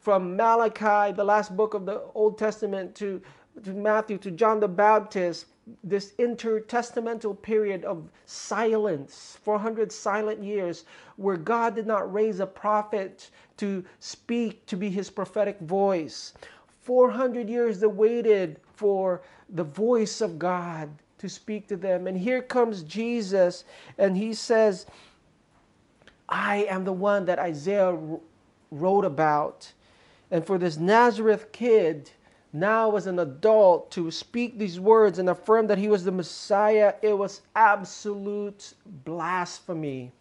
From 0.00 0.36
Malachi, 0.36 1.12
the 1.12 1.24
last 1.24 1.56
book 1.56 1.74
of 1.74 1.86
the 1.86 2.02
Old 2.14 2.38
Testament, 2.38 2.94
to, 2.96 3.20
to 3.62 3.70
Matthew, 3.70 4.18
to 4.18 4.30
John 4.30 4.58
the 4.58 4.68
Baptist, 4.68 5.46
this 5.84 6.12
intertestamental 6.18 7.40
period 7.40 7.84
of 7.84 8.08
silence, 8.26 9.38
400 9.42 9.90
silent 9.90 10.42
years, 10.42 10.84
where 11.16 11.36
God 11.36 11.74
did 11.74 11.86
not 11.86 12.12
raise 12.12 12.40
a 12.40 12.46
prophet 12.46 13.30
to 13.58 13.84
speak, 13.98 14.64
to 14.66 14.76
be 14.76 14.90
his 14.90 15.10
prophetic 15.10 15.60
voice. 15.60 16.34
400 16.82 17.48
years 17.48 17.80
they 17.80 17.86
waited 17.86 18.60
for 18.74 19.22
the 19.50 19.64
voice 19.64 20.20
of 20.20 20.38
God 20.38 20.88
to 21.18 21.28
speak 21.28 21.68
to 21.68 21.76
them. 21.76 22.06
And 22.06 22.16
here 22.16 22.40
comes 22.40 22.82
Jesus, 22.82 23.64
and 23.98 24.16
he 24.16 24.32
says, 24.32 24.86
I 26.28 26.64
am 26.68 26.84
the 26.84 26.92
one 26.92 27.26
that 27.26 27.38
Isaiah 27.38 27.98
wrote 28.70 29.04
about. 29.04 29.72
And 30.30 30.46
for 30.46 30.58
this 30.58 30.78
Nazareth 30.78 31.52
kid, 31.52 32.10
now 32.52 32.96
as 32.96 33.06
an 33.06 33.18
adult, 33.18 33.90
to 33.92 34.10
speak 34.10 34.58
these 34.58 34.80
words 34.80 35.18
and 35.18 35.28
affirm 35.30 35.66
that 35.68 35.78
he 35.78 35.88
was 35.88 36.04
the 36.04 36.12
Messiah, 36.12 36.94
it 37.02 37.16
was 37.16 37.42
absolute 37.54 38.74
blasphemy. 39.04 40.12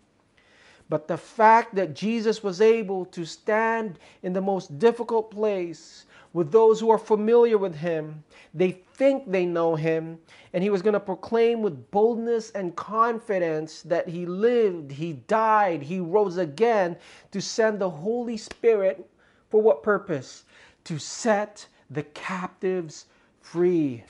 But 0.89 1.07
the 1.07 1.17
fact 1.17 1.75
that 1.75 1.95
Jesus 1.95 2.43
was 2.43 2.61
able 2.61 3.05
to 3.05 3.25
stand 3.25 3.99
in 4.23 4.33
the 4.33 4.41
most 4.41 4.79
difficult 4.79 5.31
place 5.31 6.05
with 6.33 6.51
those 6.51 6.79
who 6.79 6.89
are 6.89 6.97
familiar 6.97 7.57
with 7.57 7.75
him. 7.75 8.23
They 8.53 8.71
think 8.93 9.31
they 9.31 9.45
know 9.45 9.75
him, 9.75 10.19
and 10.53 10.63
he 10.63 10.69
was 10.69 10.83
going 10.83 10.93
to 10.93 10.99
proclaim 10.99 11.61
with 11.61 11.89
boldness 11.89 12.51
and 12.51 12.75
confidence 12.75 13.81
that 13.83 14.07
he 14.07 14.25
lived, 14.25 14.91
he 14.91 15.13
died, 15.13 15.81
he 15.81 15.99
rose 15.99 16.37
again 16.37 16.97
to 17.31 17.41
send 17.41 17.79
the 17.79 17.89
Holy 17.89 18.37
Spirit 18.37 19.09
for 19.49 19.61
what 19.61 19.81
purpose? 19.81 20.43
to 20.89 20.97
set 20.97 21.67
the 21.89 22.03
captives 22.03 23.05
free. 23.41 24.03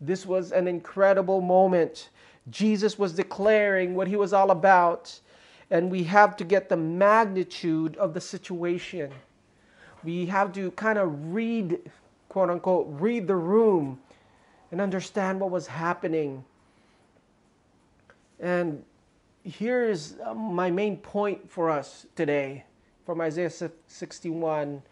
This 0.00 0.26
was 0.26 0.52
an 0.52 0.68
incredible 0.68 1.40
moment. 1.40 2.10
Jesus 2.50 2.98
was 2.98 3.12
declaring 3.12 3.94
what 3.94 4.08
he 4.08 4.16
was 4.16 4.32
all 4.32 4.50
about, 4.50 5.18
and 5.70 5.90
we 5.90 6.04
have 6.04 6.36
to 6.36 6.44
get 6.44 6.68
the 6.68 6.76
magnitude 6.76 7.96
of 7.96 8.14
the 8.14 8.20
situation. 8.20 9.10
We 10.04 10.26
have 10.26 10.52
to 10.52 10.70
kind 10.72 10.98
of 10.98 11.34
read, 11.34 11.90
quote 12.28 12.50
unquote, 12.50 12.86
read 12.90 13.26
the 13.26 13.36
room 13.36 13.98
and 14.70 14.80
understand 14.80 15.40
what 15.40 15.50
was 15.50 15.66
happening. 15.66 16.44
And 18.38 18.84
here's 19.42 20.16
uh, 20.24 20.34
my 20.34 20.70
main 20.70 20.98
point 20.98 21.50
for 21.50 21.70
us 21.70 22.06
today 22.14 22.64
from 23.04 23.20
Isaiah 23.20 23.50
61 23.86 24.82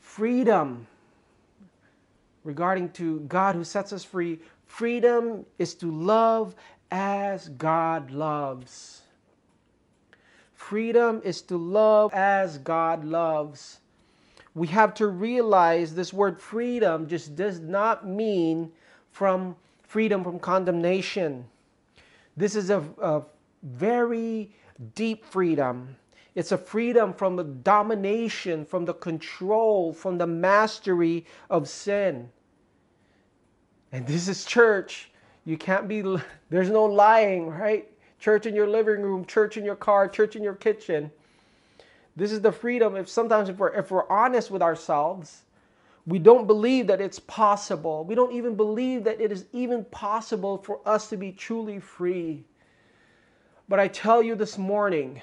freedom 0.00 0.86
regarding 2.44 2.90
to 2.90 3.20
God 3.20 3.54
who 3.54 3.64
sets 3.64 3.92
us 3.92 4.04
free. 4.04 4.40
Freedom 4.66 5.44
is 5.58 5.74
to 5.76 5.90
love 5.90 6.54
as 6.90 7.48
God 7.50 8.10
loves. 8.10 9.02
Freedom 10.54 11.20
is 11.24 11.42
to 11.42 11.56
love 11.56 12.12
as 12.14 12.58
God 12.58 13.04
loves. 13.04 13.80
We 14.54 14.66
have 14.68 14.94
to 14.94 15.06
realize 15.08 15.94
this 15.94 16.12
word 16.12 16.40
freedom 16.40 17.08
just 17.08 17.34
does 17.34 17.60
not 17.60 18.06
mean 18.06 18.70
from 19.10 19.56
freedom 19.82 20.22
from 20.22 20.38
condemnation. 20.38 21.44
This 22.36 22.54
is 22.54 22.70
a, 22.70 22.82
a 23.00 23.22
very 23.62 24.54
deep 24.94 25.24
freedom. 25.24 25.96
It's 26.34 26.52
a 26.52 26.58
freedom 26.58 27.12
from 27.12 27.36
the 27.36 27.44
domination, 27.44 28.64
from 28.64 28.84
the 28.84 28.94
control, 28.94 29.92
from 29.92 30.16
the 30.18 30.26
mastery 30.26 31.26
of 31.50 31.68
sin. 31.68 32.30
And 33.92 34.06
this 34.06 34.28
is 34.28 34.44
church. 34.44 35.10
You 35.44 35.58
can't 35.58 35.88
be, 35.88 36.02
there's 36.48 36.70
no 36.70 36.84
lying, 36.84 37.48
right? 37.48 37.88
Church 38.18 38.46
in 38.46 38.54
your 38.54 38.68
living 38.68 39.02
room, 39.02 39.24
church 39.26 39.56
in 39.56 39.64
your 39.64 39.76
car, 39.76 40.08
church 40.08 40.36
in 40.36 40.42
your 40.42 40.54
kitchen. 40.54 41.10
This 42.16 42.32
is 42.32 42.40
the 42.40 42.52
freedom. 42.52 42.96
If 42.96 43.08
sometimes, 43.08 43.48
if 43.48 43.58
we're, 43.58 43.74
if 43.74 43.90
we're 43.90 44.08
honest 44.08 44.50
with 44.50 44.62
ourselves, 44.62 45.42
we 46.06 46.18
don't 46.18 46.46
believe 46.46 46.86
that 46.86 47.00
it's 47.00 47.18
possible. 47.18 48.04
We 48.04 48.14
don't 48.14 48.32
even 48.32 48.54
believe 48.54 49.04
that 49.04 49.20
it 49.20 49.32
is 49.32 49.46
even 49.52 49.84
possible 49.86 50.58
for 50.58 50.80
us 50.86 51.08
to 51.10 51.16
be 51.16 51.32
truly 51.32 51.78
free. 51.78 52.44
But 53.68 53.80
I 53.80 53.88
tell 53.88 54.22
you 54.22 54.34
this 54.34 54.58
morning, 54.58 55.22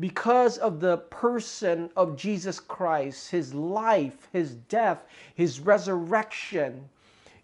because 0.00 0.58
of 0.58 0.80
the 0.80 0.98
person 0.98 1.90
of 1.96 2.16
Jesus 2.16 2.60
Christ, 2.60 3.30
his 3.30 3.52
life, 3.52 4.28
his 4.32 4.54
death, 4.54 5.04
his 5.34 5.60
resurrection, 5.60 6.88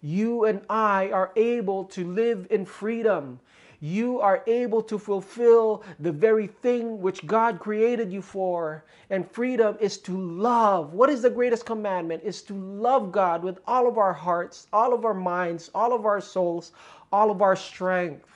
you 0.02 0.44
and 0.44 0.60
I 0.68 1.10
are 1.10 1.32
able 1.34 1.84
to 1.86 2.04
live 2.04 2.46
in 2.50 2.66
freedom. 2.66 3.40
You 3.80 4.20
are 4.20 4.42
able 4.46 4.82
to 4.82 4.98
fulfill 4.98 5.82
the 5.98 6.12
very 6.12 6.46
thing 6.46 7.00
which 7.00 7.26
God 7.26 7.58
created 7.58 8.12
you 8.12 8.22
for. 8.22 8.84
And 9.10 9.30
freedom 9.30 9.76
is 9.80 9.98
to 9.98 10.16
love. 10.18 10.92
What 10.92 11.10
is 11.10 11.22
the 11.22 11.30
greatest 11.30 11.66
commandment? 11.66 12.22
Is 12.22 12.42
to 12.42 12.54
love 12.54 13.12
God 13.12 13.42
with 13.42 13.58
all 13.66 13.86
of 13.86 13.98
our 13.98 14.12
hearts, 14.12 14.68
all 14.72 14.94
of 14.94 15.04
our 15.04 15.14
minds, 15.14 15.70
all 15.74 15.92
of 15.92 16.06
our 16.06 16.20
souls, 16.20 16.72
all 17.12 17.30
of 17.30 17.42
our 17.42 17.56
strength. 17.56 18.33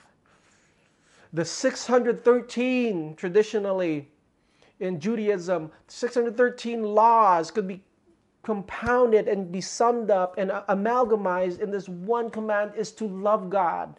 The 1.32 1.44
613 1.44 3.14
traditionally 3.16 4.08
in 4.80 5.00
Judaism, 5.00 5.70
613 5.88 6.82
laws 6.82 7.50
could 7.50 7.68
be 7.68 7.82
compounded 8.42 9.28
and 9.28 9.52
be 9.52 9.60
summed 9.60 10.10
up 10.10 10.38
and 10.38 10.50
amalgamized 10.68 11.60
in 11.60 11.70
this 11.70 11.88
one 11.88 12.30
command 12.30 12.72
is 12.76 12.92
to 12.92 13.06
love 13.06 13.50
God. 13.50 13.94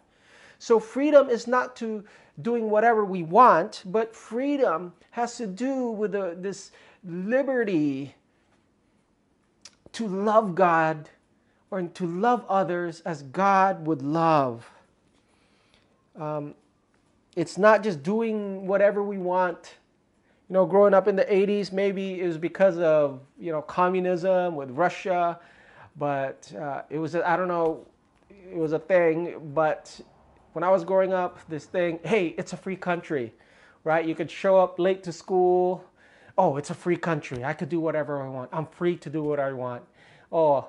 So 0.58 0.80
freedom 0.80 1.30
is 1.30 1.46
not 1.46 1.76
to 1.76 2.04
doing 2.42 2.68
whatever 2.68 3.04
we 3.04 3.22
want, 3.22 3.82
but 3.86 4.14
freedom 4.14 4.92
has 5.10 5.36
to 5.36 5.46
do 5.46 5.90
with 5.90 6.12
the, 6.12 6.36
this 6.38 6.72
liberty 7.04 8.14
to 9.92 10.06
love 10.06 10.54
God 10.54 11.08
or 11.70 11.82
to 11.82 12.06
love 12.06 12.44
others 12.48 13.00
as 13.02 13.22
God 13.22 13.86
would 13.86 14.02
love. 14.02 14.68
Um, 16.16 16.54
it's 17.36 17.56
not 17.58 17.82
just 17.82 18.02
doing 18.02 18.66
whatever 18.66 19.02
we 19.02 19.18
want. 19.18 19.76
You 20.48 20.54
know, 20.54 20.66
growing 20.66 20.94
up 20.94 21.06
in 21.06 21.14
the 21.14 21.24
80s, 21.24 21.72
maybe 21.72 22.20
it 22.20 22.26
was 22.26 22.38
because 22.38 22.78
of, 22.78 23.20
you 23.38 23.52
know, 23.52 23.62
communism 23.62 24.56
with 24.56 24.70
Russia, 24.70 25.38
but 25.96 26.52
uh, 26.60 26.82
it 26.90 26.98
was, 26.98 27.14
I 27.14 27.36
don't 27.36 27.48
know, 27.48 27.86
it 28.30 28.56
was 28.56 28.72
a 28.72 28.78
thing. 28.78 29.52
But 29.54 30.00
when 30.52 30.64
I 30.64 30.70
was 30.70 30.82
growing 30.82 31.12
up, 31.12 31.38
this 31.48 31.66
thing, 31.66 32.00
hey, 32.04 32.34
it's 32.36 32.52
a 32.52 32.56
free 32.56 32.76
country, 32.76 33.32
right? 33.84 34.04
You 34.04 34.16
could 34.16 34.30
show 34.30 34.58
up 34.58 34.80
late 34.80 35.04
to 35.04 35.12
school. 35.12 35.84
Oh, 36.36 36.56
it's 36.56 36.70
a 36.70 36.74
free 36.74 36.96
country. 36.96 37.44
I 37.44 37.52
could 37.52 37.68
do 37.68 37.78
whatever 37.78 38.20
I 38.20 38.28
want. 38.28 38.50
I'm 38.52 38.66
free 38.66 38.96
to 38.96 39.10
do 39.10 39.22
what 39.22 39.38
I 39.38 39.52
want. 39.52 39.82
Oh, 40.32 40.66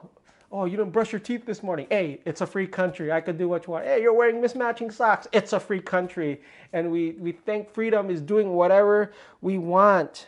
Oh, 0.53 0.65
you 0.65 0.75
didn't 0.75 0.91
brush 0.91 1.13
your 1.13 1.19
teeth 1.19 1.45
this 1.45 1.63
morning. 1.63 1.87
Hey, 1.89 2.19
it's 2.25 2.41
a 2.41 2.45
free 2.45 2.67
country. 2.67 3.09
I 3.09 3.21
could 3.21 3.37
do 3.37 3.47
what 3.47 3.65
you 3.67 3.73
want. 3.73 3.85
Hey, 3.85 4.01
you're 4.01 4.13
wearing 4.13 4.41
mismatching 4.41 4.91
socks. 4.91 5.25
It's 5.31 5.53
a 5.53 5.59
free 5.59 5.79
country. 5.79 6.41
And 6.73 6.91
we, 6.91 7.11
we 7.11 7.31
think 7.31 7.73
freedom 7.73 8.09
is 8.09 8.19
doing 8.19 8.51
whatever 8.51 9.13
we 9.39 9.57
want. 9.57 10.27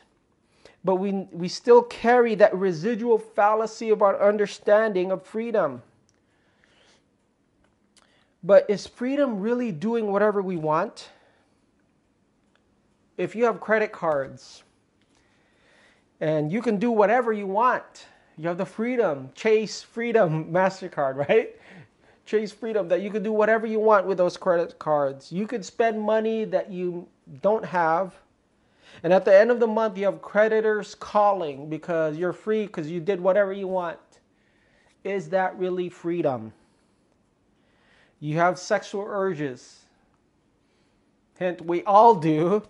But 0.86 0.96
we, 0.96 1.12
we 1.32 1.50
still 1.50 1.82
carry 1.82 2.36
that 2.36 2.56
residual 2.56 3.18
fallacy 3.18 3.90
of 3.90 4.02
our 4.02 4.22
understanding 4.22 5.12
of 5.12 5.26
freedom. 5.26 5.82
But 8.44 8.66
is 8.70 8.88
freedom 8.88 9.42
really 9.42 9.74
doing 9.74 10.10
whatever 10.10 10.42
we 10.42 10.56
want? 10.56 11.10
If 13.18 13.36
you 13.36 13.44
have 13.44 13.60
credit 13.60 13.92
cards 13.92 14.64
and 16.22 16.50
you 16.50 16.62
can 16.62 16.78
do 16.78 16.92
whatever 16.92 17.34
you 17.34 17.48
want, 17.48 18.08
you 18.38 18.48
have 18.48 18.58
the 18.58 18.66
freedom, 18.66 19.30
Chase 19.36 19.82
Freedom 19.82 20.46
MasterCard, 20.52 21.28
right? 21.28 21.56
Chase 22.26 22.52
Freedom 22.52 22.88
that 22.88 23.02
you 23.02 23.10
can 23.12 23.24
do 23.24 23.32
whatever 23.32 23.68
you 23.68 23.80
want 23.80 24.06
with 24.06 24.18
those 24.18 24.38
credit 24.38 24.80
cards. 24.80 25.32
You 25.32 25.46
could 25.46 25.66
spend 25.66 26.00
money 26.00 26.46
that 26.46 26.72
you 26.72 27.08
don't 27.42 27.66
have. 27.66 28.16
And 29.04 29.12
at 29.12 29.26
the 29.26 29.38
end 29.38 29.52
of 29.52 29.60
the 29.60 29.68
month, 29.68 29.98
you 29.98 30.06
have 30.06 30.22
creditors 30.22 30.96
calling 30.96 31.70
because 31.70 32.18
you're 32.18 32.34
free 32.34 32.66
because 32.66 32.90
you 32.90 33.00
did 33.00 33.20
whatever 33.20 33.52
you 33.52 33.68
want. 33.68 34.00
Is 35.04 35.30
that 35.30 35.58
really 35.58 35.90
freedom? 35.90 36.54
You 38.20 38.38
have 38.38 38.58
sexual 38.58 39.06
urges. 39.08 39.80
Hint, 41.38 41.62
we 41.66 41.84
all 41.84 42.16
do. 42.16 42.64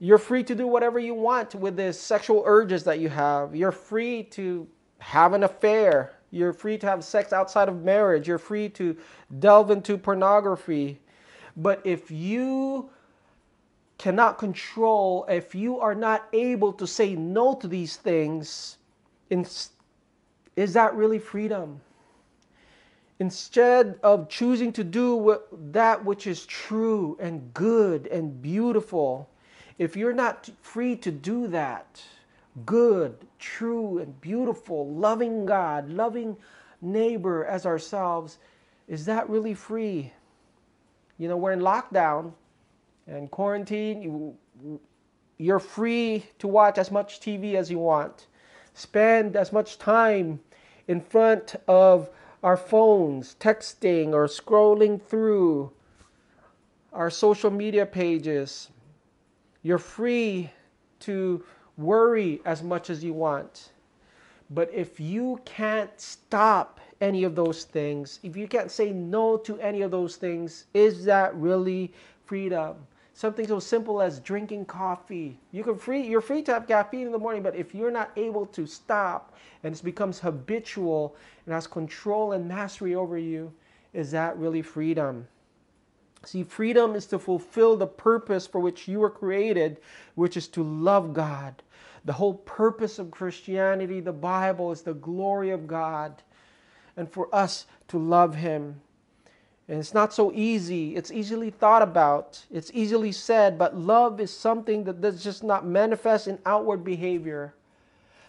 You're 0.00 0.18
free 0.18 0.44
to 0.44 0.54
do 0.54 0.66
whatever 0.66 0.98
you 0.98 1.14
want 1.14 1.54
with 1.54 1.76
the 1.76 1.92
sexual 1.92 2.44
urges 2.46 2.84
that 2.84 3.00
you 3.00 3.08
have. 3.08 3.56
You're 3.56 3.72
free 3.72 4.22
to 4.24 4.68
have 4.98 5.32
an 5.32 5.42
affair. 5.42 6.14
You're 6.30 6.52
free 6.52 6.78
to 6.78 6.86
have 6.86 7.02
sex 7.02 7.32
outside 7.32 7.68
of 7.68 7.82
marriage. 7.82 8.28
You're 8.28 8.38
free 8.38 8.68
to 8.70 8.96
delve 9.40 9.70
into 9.72 9.98
pornography. 9.98 11.00
But 11.56 11.80
if 11.84 12.10
you 12.12 12.90
cannot 13.96 14.38
control, 14.38 15.26
if 15.28 15.54
you 15.54 15.80
are 15.80 15.96
not 15.96 16.28
able 16.32 16.72
to 16.74 16.86
say 16.86 17.16
no 17.16 17.54
to 17.56 17.66
these 17.66 17.96
things, 17.96 18.76
is 19.28 20.72
that 20.74 20.94
really 20.94 21.18
freedom? 21.18 21.80
Instead 23.18 23.98
of 24.04 24.28
choosing 24.28 24.72
to 24.74 24.84
do 24.84 25.40
that 25.72 26.04
which 26.04 26.28
is 26.28 26.46
true 26.46 27.16
and 27.18 27.52
good 27.52 28.06
and 28.06 28.40
beautiful, 28.40 29.28
if 29.78 29.96
you're 29.96 30.12
not 30.12 30.50
free 30.60 30.96
to 30.96 31.10
do 31.10 31.46
that, 31.48 32.02
good, 32.66 33.16
true, 33.38 33.98
and 33.98 34.20
beautiful, 34.20 34.92
loving 34.92 35.46
God, 35.46 35.88
loving 35.88 36.36
neighbor 36.82 37.44
as 37.44 37.64
ourselves, 37.64 38.38
is 38.88 39.04
that 39.06 39.28
really 39.30 39.54
free? 39.54 40.12
You 41.16 41.28
know, 41.28 41.36
we're 41.36 41.52
in 41.52 41.60
lockdown 41.60 42.32
and 43.06 43.30
quarantine. 43.30 44.02
You, 44.02 44.80
you're 45.36 45.60
free 45.60 46.26
to 46.40 46.48
watch 46.48 46.78
as 46.78 46.90
much 46.90 47.20
TV 47.20 47.54
as 47.54 47.70
you 47.70 47.78
want, 47.78 48.26
spend 48.74 49.36
as 49.36 49.52
much 49.52 49.78
time 49.78 50.40
in 50.88 51.00
front 51.00 51.54
of 51.68 52.10
our 52.42 52.56
phones, 52.56 53.36
texting 53.38 54.12
or 54.12 54.26
scrolling 54.26 55.00
through 55.00 55.70
our 56.92 57.10
social 57.10 57.50
media 57.50 57.84
pages 57.84 58.70
you're 59.68 59.76
free 59.76 60.50
to 60.98 61.44
worry 61.76 62.40
as 62.46 62.62
much 62.62 62.88
as 62.88 63.04
you 63.04 63.12
want. 63.12 63.72
But 64.48 64.72
if 64.72 64.98
you 64.98 65.42
can't 65.44 65.90
stop 66.00 66.80
any 67.02 67.22
of 67.24 67.34
those 67.34 67.64
things, 67.64 68.18
if 68.22 68.34
you 68.34 68.48
can't 68.48 68.70
say 68.70 68.92
no 68.92 69.36
to 69.36 69.60
any 69.60 69.82
of 69.82 69.90
those 69.90 70.16
things, 70.16 70.64
is 70.72 71.04
that 71.04 71.34
really 71.34 71.92
freedom? 72.24 72.76
Something 73.12 73.46
so 73.46 73.60
simple 73.60 74.00
as 74.00 74.20
drinking 74.20 74.64
coffee. 74.64 75.38
You 75.52 75.62
can 75.62 75.76
free 75.76 76.00
you're 76.00 76.22
free 76.22 76.42
to 76.44 76.54
have 76.54 76.66
caffeine 76.66 77.04
in 77.04 77.12
the 77.12 77.18
morning, 77.18 77.42
but 77.42 77.54
if 77.54 77.74
you're 77.74 77.90
not 77.90 78.10
able 78.16 78.46
to 78.46 78.66
stop 78.66 79.36
and 79.64 79.74
it 79.74 79.84
becomes 79.84 80.18
habitual 80.18 81.14
and 81.44 81.52
has 81.52 81.66
control 81.66 82.32
and 82.32 82.48
mastery 82.48 82.94
over 82.94 83.18
you, 83.18 83.52
is 83.92 84.10
that 84.12 84.38
really 84.38 84.62
freedom? 84.62 85.28
See, 86.28 86.44
freedom 86.44 86.94
is 86.94 87.06
to 87.06 87.18
fulfill 87.18 87.74
the 87.74 87.86
purpose 87.86 88.46
for 88.46 88.60
which 88.60 88.86
you 88.86 89.00
were 89.00 89.08
created, 89.08 89.80
which 90.14 90.36
is 90.36 90.46
to 90.48 90.62
love 90.62 91.14
God. 91.14 91.62
The 92.04 92.12
whole 92.12 92.34
purpose 92.34 92.98
of 92.98 93.10
Christianity, 93.10 94.00
the 94.00 94.12
Bible, 94.12 94.70
is 94.70 94.82
the 94.82 94.92
glory 94.92 95.48
of 95.48 95.66
God 95.66 96.22
and 96.98 97.10
for 97.10 97.34
us 97.34 97.64
to 97.88 97.98
love 97.98 98.34
Him. 98.34 98.78
And 99.68 99.78
it's 99.78 99.94
not 99.94 100.12
so 100.12 100.30
easy. 100.34 100.96
It's 100.96 101.10
easily 101.10 101.48
thought 101.48 101.80
about, 101.80 102.44
it's 102.50 102.70
easily 102.74 103.10
said, 103.12 103.58
but 103.58 103.78
love 103.78 104.20
is 104.20 104.30
something 104.30 104.84
that 104.84 105.00
does 105.00 105.24
just 105.24 105.42
not 105.42 105.64
manifest 105.64 106.28
in 106.28 106.38
outward 106.44 106.84
behavior. 106.84 107.54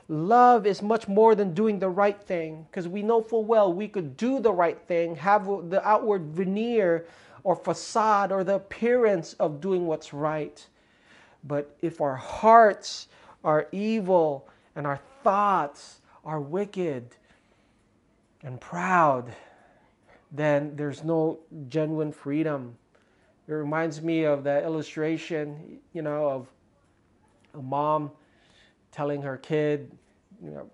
Love 0.08 0.66
is 0.66 0.82
much 0.82 1.10
more 1.10 1.36
than 1.36 1.54
doing 1.54 1.80
the 1.80 1.90
right 1.90 2.22
thing 2.22 2.66
because 2.72 2.88
we 2.88 3.02
know 3.02 3.22
full 3.22 3.44
well 3.44 3.74
we 3.74 3.90
could 3.90 4.16
do 4.16 4.40
the 4.40 4.54
right 4.54 4.80
thing, 4.88 5.18
have 5.18 5.46
the 5.70 5.86
outward 5.86 6.28
veneer 6.28 7.06
or 7.50 7.56
facade 7.56 8.32
or 8.32 8.44
the 8.44 8.54
appearance 8.54 9.34
of 9.40 9.60
doing 9.60 9.88
what's 9.88 10.14
right. 10.14 10.68
But 11.44 11.76
if 11.82 12.00
our 12.00 12.16
hearts 12.16 13.08
are 13.44 13.68
evil 13.72 14.48
and 14.76 14.86
our 14.86 15.00
thoughts 15.24 16.02
are 16.24 16.40
wicked 16.40 17.16
and 18.44 18.62
proud, 18.62 19.34
then 20.32 20.76
there's 20.76 21.04
no 21.04 21.40
genuine 21.70 22.12
freedom. 22.12 22.78
It 23.48 23.54
reminds 23.54 24.00
me 24.00 24.26
of 24.26 24.44
that 24.44 24.64
illustration, 24.64 25.80
you 25.92 26.04
know, 26.04 26.30
of 26.30 26.48
a 27.56 27.64
mom 27.64 28.12
telling 28.92 29.24
her 29.24 29.38
kid, 29.38 29.92
you 30.40 30.52
know, 30.52 30.70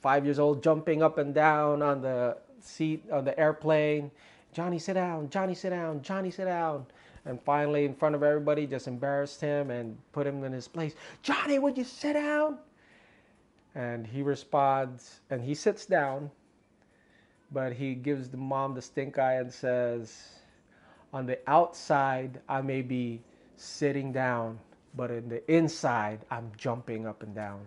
five 0.00 0.24
years 0.24 0.38
old, 0.38 0.62
jumping 0.62 1.02
up 1.02 1.18
and 1.18 1.34
down 1.34 1.82
on 1.82 2.00
the 2.00 2.38
seat 2.62 3.04
on 3.12 3.26
the 3.26 3.38
airplane. 3.38 4.10
Johnny, 4.56 4.78
sit 4.78 4.94
down. 4.94 5.28
Johnny, 5.28 5.54
sit 5.54 5.70
down. 5.70 6.00
Johnny, 6.00 6.30
sit 6.30 6.46
down. 6.46 6.86
And 7.26 7.38
finally, 7.42 7.84
in 7.84 7.94
front 7.94 8.14
of 8.14 8.22
everybody, 8.22 8.66
just 8.66 8.88
embarrassed 8.88 9.40
him 9.40 9.70
and 9.70 9.98
put 10.12 10.26
him 10.26 10.42
in 10.44 10.52
his 10.52 10.66
place. 10.66 10.94
Johnny, 11.22 11.58
would 11.58 11.76
you 11.76 11.84
sit 11.84 12.14
down? 12.14 12.58
And 13.74 14.06
he 14.06 14.22
responds, 14.22 15.20
and 15.28 15.44
he 15.44 15.54
sits 15.54 15.84
down 15.84 16.30
but 17.52 17.72
he 17.72 17.94
gives 17.94 18.28
the 18.28 18.36
mom 18.36 18.74
the 18.74 18.82
stink 18.82 19.18
eye 19.18 19.34
and 19.34 19.52
says, 19.52 20.40
On 21.12 21.26
the 21.26 21.38
outside, 21.46 22.40
I 22.48 22.60
may 22.60 22.82
be 22.82 23.22
sitting 23.56 24.12
down, 24.12 24.58
but 24.94 25.10
in 25.10 25.28
the 25.28 25.48
inside, 25.52 26.24
I'm 26.30 26.50
jumping 26.56 27.06
up 27.06 27.22
and 27.22 27.34
down. 27.34 27.60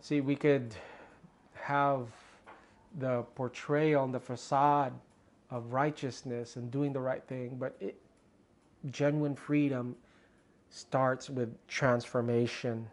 See, 0.00 0.20
we 0.20 0.36
could 0.36 0.74
have 1.54 2.08
the 2.98 3.22
portrayal 3.34 4.02
on 4.02 4.12
the 4.12 4.20
facade 4.20 4.92
of 5.50 5.72
righteousness 5.72 6.56
and 6.56 6.70
doing 6.70 6.92
the 6.92 7.00
right 7.00 7.22
thing, 7.24 7.56
but 7.58 7.76
it, 7.80 7.96
genuine 8.90 9.34
freedom 9.34 9.96
starts 10.70 11.30
with 11.30 11.54
transformation. 11.66 12.86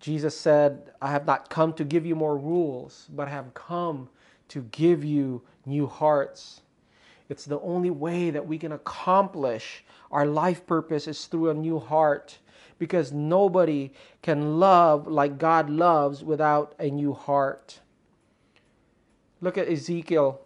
Jesus 0.00 0.38
said, 0.38 0.92
I 1.00 1.10
have 1.10 1.26
not 1.26 1.50
come 1.50 1.72
to 1.74 1.84
give 1.84 2.06
you 2.06 2.14
more 2.14 2.36
rules, 2.36 3.08
but 3.14 3.28
I 3.28 3.30
have 3.30 3.54
come 3.54 4.08
to 4.48 4.62
give 4.70 5.04
you 5.04 5.42
new 5.66 5.86
hearts. 5.86 6.62
It's 7.28 7.44
the 7.44 7.60
only 7.60 7.90
way 7.90 8.30
that 8.30 8.46
we 8.46 8.58
can 8.58 8.72
accomplish 8.72 9.84
our 10.10 10.26
life 10.26 10.66
purpose 10.66 11.06
is 11.06 11.26
through 11.26 11.50
a 11.50 11.54
new 11.54 11.78
heart 11.78 12.38
because 12.78 13.12
nobody 13.12 13.90
can 14.22 14.58
love 14.58 15.06
like 15.06 15.38
God 15.38 15.68
loves 15.68 16.24
without 16.24 16.74
a 16.78 16.90
new 16.90 17.12
heart. 17.12 17.80
Look 19.40 19.56
at 19.56 19.68
Ezekiel 19.68 20.40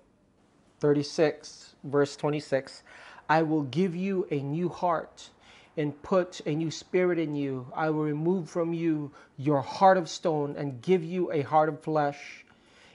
36, 0.80 1.76
verse 1.84 2.14
26. 2.14 2.82
I 3.28 3.42
will 3.42 3.62
give 3.62 3.96
you 3.96 4.26
a 4.30 4.40
new 4.40 4.68
heart 4.68 5.30
and 5.78 6.00
put 6.02 6.42
a 6.44 6.54
new 6.54 6.70
spirit 6.70 7.18
in 7.18 7.34
you. 7.34 7.66
I 7.74 7.88
will 7.88 8.02
remove 8.02 8.50
from 8.50 8.74
you 8.74 9.10
your 9.38 9.62
heart 9.62 9.96
of 9.96 10.10
stone 10.10 10.56
and 10.58 10.82
give 10.82 11.02
you 11.02 11.32
a 11.32 11.40
heart 11.40 11.70
of 11.70 11.80
flesh. 11.80 12.44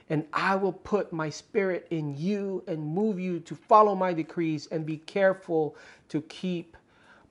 And 0.07 0.25
I 0.31 0.55
will 0.55 0.73
put 0.73 1.11
my 1.11 1.31
spirit 1.31 1.87
in 1.89 2.15
you 2.15 2.63
and 2.67 2.79
move 2.79 3.19
you 3.19 3.39
to 3.41 3.55
follow 3.55 3.95
my 3.95 4.13
decrees 4.13 4.67
and 4.67 4.85
be 4.85 4.97
careful 4.97 5.75
to 6.09 6.21
keep 6.21 6.77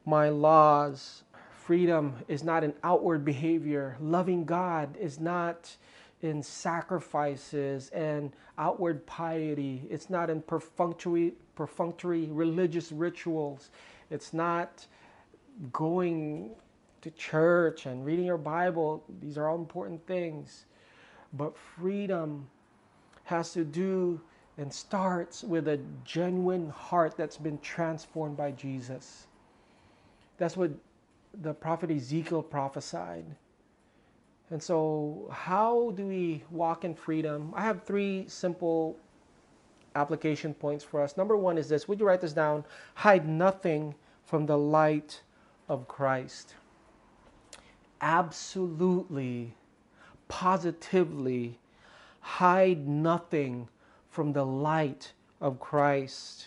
my 0.05 0.29
laws. 0.29 1.22
Freedom 1.55 2.16
is 2.26 2.42
not 2.42 2.64
an 2.64 2.74
outward 2.83 3.24
behavior. 3.24 3.96
Loving 4.00 4.44
God 4.44 4.96
is 4.96 5.20
not 5.20 5.76
in 6.22 6.42
sacrifices 6.42 7.90
and 7.90 8.33
outward 8.59 9.07
piety. 9.07 9.83
It's 9.90 10.09
not 10.09 10.31
in 10.31 10.42
perfunctory, 10.42 11.35
perfunctory 11.55 12.26
religious 12.26 12.90
rituals. 12.92 13.70
It's 14.11 14.33
not 14.33 14.87
going 15.72 16.50
to 17.02 17.11
church 17.12 17.87
and 17.87 18.05
reading 18.05 18.24
your 18.24 18.38
Bible, 18.38 19.05
these 19.20 19.38
are 19.38 19.48
all 19.48 19.57
important 19.57 20.05
things. 20.07 20.64
But 21.33 21.57
freedom 21.57 22.48
has 23.24 23.52
to 23.52 23.64
do 23.64 24.20
and 24.59 24.72
starts 24.72 25.44
with 25.44 25.68
a 25.68 25.79
genuine 26.05 26.70
heart 26.70 27.16
that's 27.16 27.37
been 27.37 27.59
transformed 27.59 28.37
by 28.37 28.52
Jesus. 28.52 29.26
That's 30.38 30.57
what 30.57 30.70
the 31.42 31.52
prophet 31.52 31.90
Ezekiel 31.90 32.42
prophesied. 32.42 33.24
And 34.50 34.62
so, 34.62 35.28
how 35.32 35.92
do 35.96 36.06
we 36.06 36.44
walk 36.50 36.85
in 36.85 36.94
freedom? 36.94 37.52
I 37.56 37.62
have 37.62 37.82
three 37.82 38.26
simple 38.28 38.96
application 39.96 40.54
points 40.54 40.85
for 40.85 41.02
us. 41.02 41.16
Number 41.16 41.37
one 41.37 41.59
is 41.59 41.68
this 41.68 41.88
Would 41.88 42.00
you 42.00 42.06
write 42.06 42.20
this 42.20 42.32
down? 42.32 42.64
Hide 42.94 43.28
nothing 43.28 43.94
from 44.24 44.46
the 44.46 44.59
light 44.59 45.22
of 45.68 45.88
Christ. 45.88 46.54
Absolutely, 48.00 49.54
positively 50.28 51.59
hide 52.26 52.88
nothing 52.88 53.68
from 54.11 54.32
the 54.32 54.44
light 54.44 55.12
of 55.40 55.61
Christ. 55.61 56.46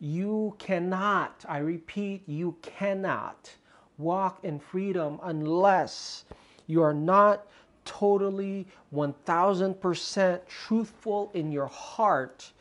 You 0.00 0.54
cannot, 0.58 1.44
I 1.46 1.58
repeat, 1.58 2.22
you 2.26 2.56
cannot 2.62 3.52
walk 3.98 4.38
in 4.42 4.58
freedom 4.58 5.20
unless 5.22 6.24
you 6.68 6.80
are 6.82 6.94
not 6.94 7.44
totally 7.84 8.68
1000% 8.94 10.40
truthful 10.46 11.30
in 11.34 11.50
your 11.50 11.66
heart 11.66 12.52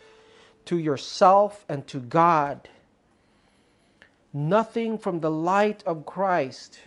to 0.65 0.79
yourself 0.79 1.63
and 1.69 1.85
to 1.87 1.99
God 1.99 2.67
nothing 4.37 4.97
from 4.97 5.19
the 5.19 5.31
light 5.31 5.83
of 5.85 6.05
Christ. 6.05 6.79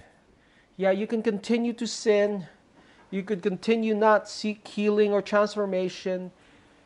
Yeah, 0.76 0.92
you 0.92 1.06
can 1.06 1.22
continue 1.22 1.72
to 1.74 1.86
sin. 1.86 2.46
You 3.10 3.22
could 3.22 3.42
continue 3.42 3.94
not 3.94 4.28
seek 4.28 4.66
healing 4.66 5.12
or 5.12 5.20
transformation. 5.20 6.30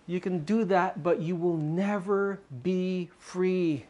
You 0.07 0.20
can 0.20 0.44
do 0.44 0.64
that, 0.64 1.03
but 1.03 1.20
you 1.20 1.37
will 1.37 1.57
never 1.57 2.40
be 2.62 3.11
free. 3.18 3.85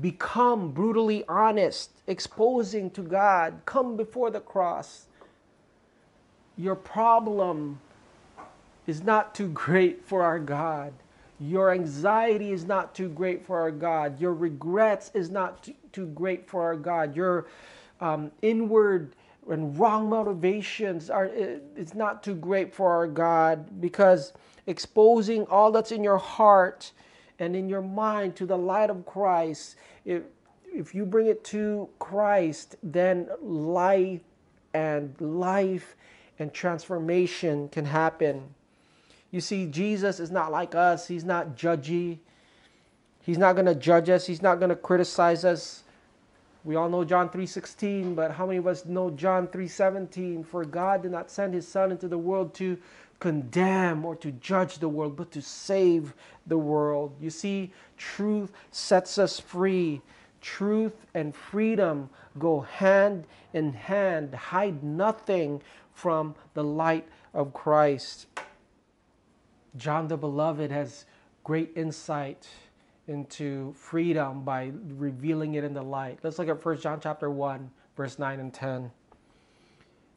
Become 0.00 0.72
brutally 0.72 1.24
honest, 1.28 1.90
exposing 2.06 2.90
to 2.90 3.02
God. 3.02 3.60
Come 3.64 3.96
before 3.96 4.30
the 4.30 4.40
cross. 4.40 5.06
Your 6.58 6.74
problem 6.74 7.80
is 8.88 9.02
not 9.02 9.34
too 9.34 9.48
great 9.48 10.04
for 10.04 10.22
our 10.24 10.40
God. 10.40 10.92
Your 11.38 11.70
anxiety 11.70 12.50
is 12.50 12.64
not 12.64 12.96
too 12.96 13.08
great 13.08 13.46
for 13.46 13.60
our 13.60 13.70
God. 13.70 14.20
Your 14.20 14.34
regrets 14.34 15.12
is 15.14 15.30
not 15.30 15.62
too, 15.62 15.74
too 15.92 16.06
great 16.08 16.50
for 16.50 16.62
our 16.62 16.74
God. 16.74 17.14
Your 17.14 17.46
um, 18.00 18.32
inward 18.42 19.14
and 19.48 19.78
wrong 19.78 20.08
motivations 20.08 21.10
are 21.10 21.26
it's 21.26 21.94
not 21.94 22.22
too 22.24 22.34
great 22.34 22.74
for 22.74 22.90
our 22.90 23.06
God 23.06 23.80
because 23.80 24.32
exposing 24.66 25.46
all 25.46 25.70
that's 25.70 25.92
in 25.92 26.02
your 26.02 26.18
heart 26.18 26.90
and 27.38 27.54
in 27.54 27.68
your 27.68 27.82
mind 27.82 28.34
to 28.36 28.46
the 28.46 28.58
light 28.58 28.90
of 28.90 29.06
Christ, 29.06 29.76
if 30.04 30.24
if 30.70 30.94
you 30.94 31.06
bring 31.06 31.28
it 31.28 31.44
to 31.44 31.88
Christ, 31.98 32.76
then 32.82 33.28
light 33.40 34.22
and 34.74 35.18
life 35.20 35.96
and 36.38 36.52
transformation 36.52 37.68
can 37.68 37.84
happen. 37.84 38.54
You 39.30 39.40
see, 39.40 39.66
Jesus 39.66 40.20
is 40.20 40.30
not 40.30 40.50
like 40.50 40.74
us. 40.74 41.08
He's 41.08 41.24
not 41.24 41.56
judgy. 41.56 42.18
He's 43.22 43.38
not 43.38 43.54
going 43.54 43.66
to 43.66 43.74
judge 43.74 44.08
us. 44.08 44.26
He's 44.26 44.40
not 44.40 44.58
going 44.58 44.70
to 44.70 44.76
criticize 44.76 45.44
us. 45.44 45.82
We 46.64 46.76
all 46.76 46.88
know 46.88 47.04
John 47.04 47.28
3:16, 47.28 48.14
but 48.14 48.32
how 48.32 48.46
many 48.46 48.58
of 48.58 48.66
us 48.66 48.84
know 48.84 49.10
John 49.10 49.48
3:17? 49.48 50.44
For 50.44 50.64
God 50.64 51.02
did 51.02 51.12
not 51.12 51.30
send 51.30 51.54
his 51.54 51.68
son 51.68 51.90
into 51.90 52.08
the 52.08 52.18
world 52.18 52.54
to 52.54 52.78
condemn 53.20 54.04
or 54.04 54.14
to 54.16 54.32
judge 54.32 54.78
the 54.78 54.88
world, 54.88 55.16
but 55.16 55.30
to 55.32 55.42
save 55.42 56.14
the 56.46 56.58
world. 56.58 57.14
You 57.20 57.30
see, 57.30 57.72
truth 57.96 58.52
sets 58.70 59.18
us 59.18 59.40
free. 59.40 60.00
Truth 60.40 60.94
and 61.14 61.34
freedom 61.34 62.10
go 62.38 62.60
hand 62.60 63.26
in 63.52 63.72
hand. 63.72 64.34
Hide 64.34 64.82
nothing 64.82 65.60
from 65.98 66.32
the 66.54 66.62
light 66.62 67.08
of 67.34 67.52
Christ. 67.52 68.28
John 69.76 70.06
the 70.06 70.16
Beloved 70.16 70.70
has 70.70 71.06
great 71.42 71.72
insight 71.74 72.46
into 73.08 73.72
freedom 73.72 74.44
by 74.44 74.70
revealing 74.96 75.54
it 75.54 75.64
in 75.64 75.74
the 75.74 75.82
light. 75.82 76.20
Let's 76.22 76.38
look 76.38 76.48
at 76.48 76.64
1 76.64 76.78
John 76.78 77.00
chapter 77.00 77.30
1, 77.30 77.68
verse 77.96 78.16
9 78.16 78.38
and 78.38 78.54
10. 78.54 78.92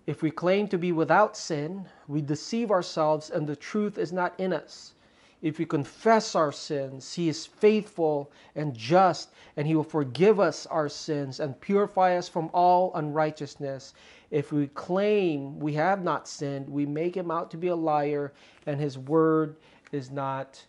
If 0.05 0.21
we 0.21 0.29
claim 0.29 0.67
to 0.67 0.77
be 0.77 0.91
without 0.91 1.35
sin, 1.35 1.87
we 2.07 2.21
deceive 2.21 2.69
ourselves 2.69 3.31
and 3.31 3.47
the 3.47 3.55
truth 3.55 3.97
is 3.97 4.13
not 4.13 4.39
in 4.39 4.53
us. 4.53 4.93
If 5.41 5.57
we 5.57 5.65
confess 5.65 6.35
our 6.35 6.51
sins, 6.51 7.15
He 7.15 7.27
is 7.27 7.47
faithful 7.47 8.31
and 8.55 8.75
just, 8.75 9.31
and 9.57 9.65
He 9.65 9.73
will 9.73 9.83
forgive 9.83 10.39
us 10.39 10.67
our 10.67 10.89
sins 10.89 11.39
and 11.39 11.59
purify 11.59 12.15
us 12.15 12.29
from 12.29 12.51
all 12.53 12.91
unrighteousness. 12.93 13.95
If 14.31 14.53
we 14.53 14.67
claim 14.67 15.59
we 15.59 15.73
have 15.73 16.03
not 16.03 16.27
sinned, 16.27 16.69
we 16.69 16.85
make 16.85 17.15
Him 17.15 17.29
out 17.29 17.51
to 17.51 17.57
be 17.57 17.67
a 17.67 17.75
liar, 17.75 18.33
and 18.65 18.79
His 18.79 18.97
word 18.97 19.57
is 19.91 20.09
not 20.09 20.65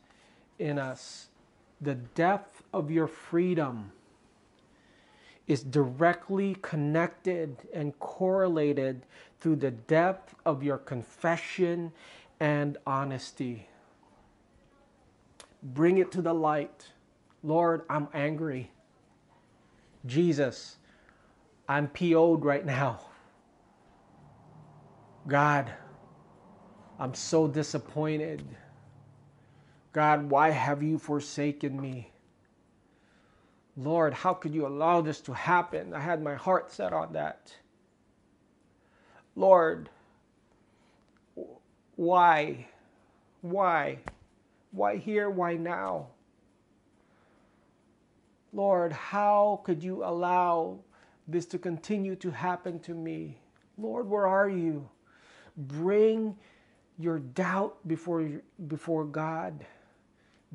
in 0.58 0.78
us. 0.78 1.28
The 1.80 1.94
depth 1.94 2.62
of 2.74 2.90
your 2.90 3.06
freedom 3.06 3.92
is 5.46 5.62
directly 5.62 6.56
connected 6.62 7.56
and 7.72 7.98
correlated 7.98 9.06
through 9.40 9.56
the 9.56 9.70
depth 9.70 10.34
of 10.44 10.62
your 10.62 10.78
confession 10.78 11.92
and 12.40 12.78
honesty. 12.86 13.68
Bring 15.62 15.98
it 15.98 16.10
to 16.12 16.22
the 16.22 16.34
light. 16.34 16.88
Lord, 17.44 17.82
I'm 17.88 18.08
angry. 18.12 18.70
Jesus, 20.06 20.76
I'm 21.68 21.88
PO'd 21.88 22.44
right 22.44 22.66
now. 22.66 23.00
God, 25.26 25.72
I'm 26.98 27.14
so 27.14 27.46
disappointed. 27.46 28.44
God, 29.92 30.30
why 30.30 30.50
have 30.50 30.82
you 30.82 30.98
forsaken 30.98 31.80
me? 31.80 32.10
Lord, 33.76 34.12
how 34.14 34.34
could 34.34 34.54
you 34.54 34.66
allow 34.66 35.00
this 35.00 35.20
to 35.22 35.32
happen? 35.32 35.94
I 35.94 36.00
had 36.00 36.22
my 36.22 36.34
heart 36.34 36.70
set 36.70 36.92
on 36.92 37.12
that. 37.14 37.54
Lord, 39.34 39.88
why? 41.96 42.66
Why? 43.40 43.98
Why 44.72 44.96
here? 44.96 45.30
Why 45.30 45.54
now? 45.54 46.08
Lord, 48.52 48.92
how 48.92 49.62
could 49.64 49.82
you 49.82 50.04
allow 50.04 50.80
this 51.26 51.46
to 51.46 51.58
continue 51.58 52.16
to 52.16 52.30
happen 52.30 52.78
to 52.80 52.94
me? 52.94 53.38
Lord, 53.78 54.08
where 54.08 54.26
are 54.26 54.48
you? 54.48 54.88
Bring 55.56 56.36
your 56.98 57.18
doubt 57.18 57.76
before, 57.86 58.28
before 58.68 59.04
God. 59.04 59.64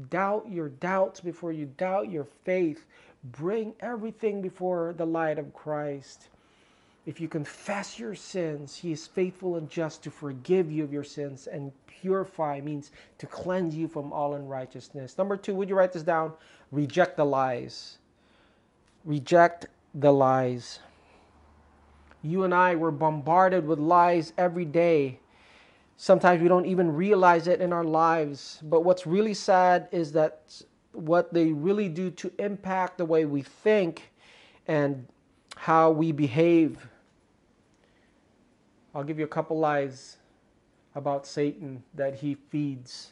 Doubt 0.10 0.46
your 0.50 0.70
doubts 0.70 1.20
before 1.20 1.52
you 1.52 1.66
doubt 1.78 2.12
your 2.12 2.28
faith. 2.44 2.86
Bring 3.32 3.74
everything 3.80 4.42
before 4.42 4.94
the 4.96 5.06
light 5.06 5.40
of 5.40 5.54
Christ. 5.54 6.30
If 7.06 7.20
you 7.22 7.28
confess 7.28 7.98
your 7.98 8.16
sins, 8.16 8.76
He 8.76 8.92
is 8.92 9.08
faithful 9.08 9.56
and 9.56 9.70
just 9.70 10.04
to 10.04 10.12
forgive 10.12 10.72
you 10.72 10.84
of 10.84 10.94
your 10.94 11.04
sins 11.04 11.48
and 11.48 11.72
purify 11.88 12.62
means 12.62 12.92
to 13.18 13.26
cleanse 13.26 13.76
you 13.76 13.88
from 13.88 14.14
all 14.14 14.36
unrighteousness. 14.36 15.18
Number 15.18 15.38
two, 15.38 15.56
would 15.56 15.70
you 15.70 15.76
write 15.76 15.94
this 15.94 16.04
down? 16.04 16.34
Reject 16.72 17.18
the 17.18 17.26
lies. 17.26 17.98
Reject 19.06 19.68
the 19.96 20.12
lies. 20.12 20.80
You 22.22 22.44
and 22.44 22.54
I 22.54 22.76
were 22.76 22.92
bombarded 22.92 23.66
with 23.66 23.80
lies 23.80 24.34
every 24.38 24.66
day. 24.66 25.20
Sometimes 25.98 26.42
we 26.42 26.48
don't 26.48 26.66
even 26.66 26.94
realize 26.94 27.48
it 27.48 27.62
in 27.62 27.74
our 27.74 27.84
lives. 27.84 28.60
But 28.64 28.84
what's 28.84 29.08
really 29.08 29.34
sad 29.34 29.88
is 29.92 30.12
that 30.14 30.62
what 30.92 31.34
they 31.34 31.52
really 31.52 31.90
do 31.90 32.10
to 32.12 32.32
impact 32.40 32.98
the 32.98 33.06
way 33.06 33.26
we 33.26 33.42
think 33.42 34.12
and 34.68 35.08
how 35.56 35.92
we 35.92 36.12
behave. 36.12 36.88
I'll 38.94 39.04
give 39.04 39.20
you 39.20 39.26
a 39.26 39.30
couple 39.30 39.60
lies 39.60 40.18
about 40.96 41.28
Satan 41.28 41.84
that 41.94 42.16
he 42.16 42.36
feeds. 42.50 43.12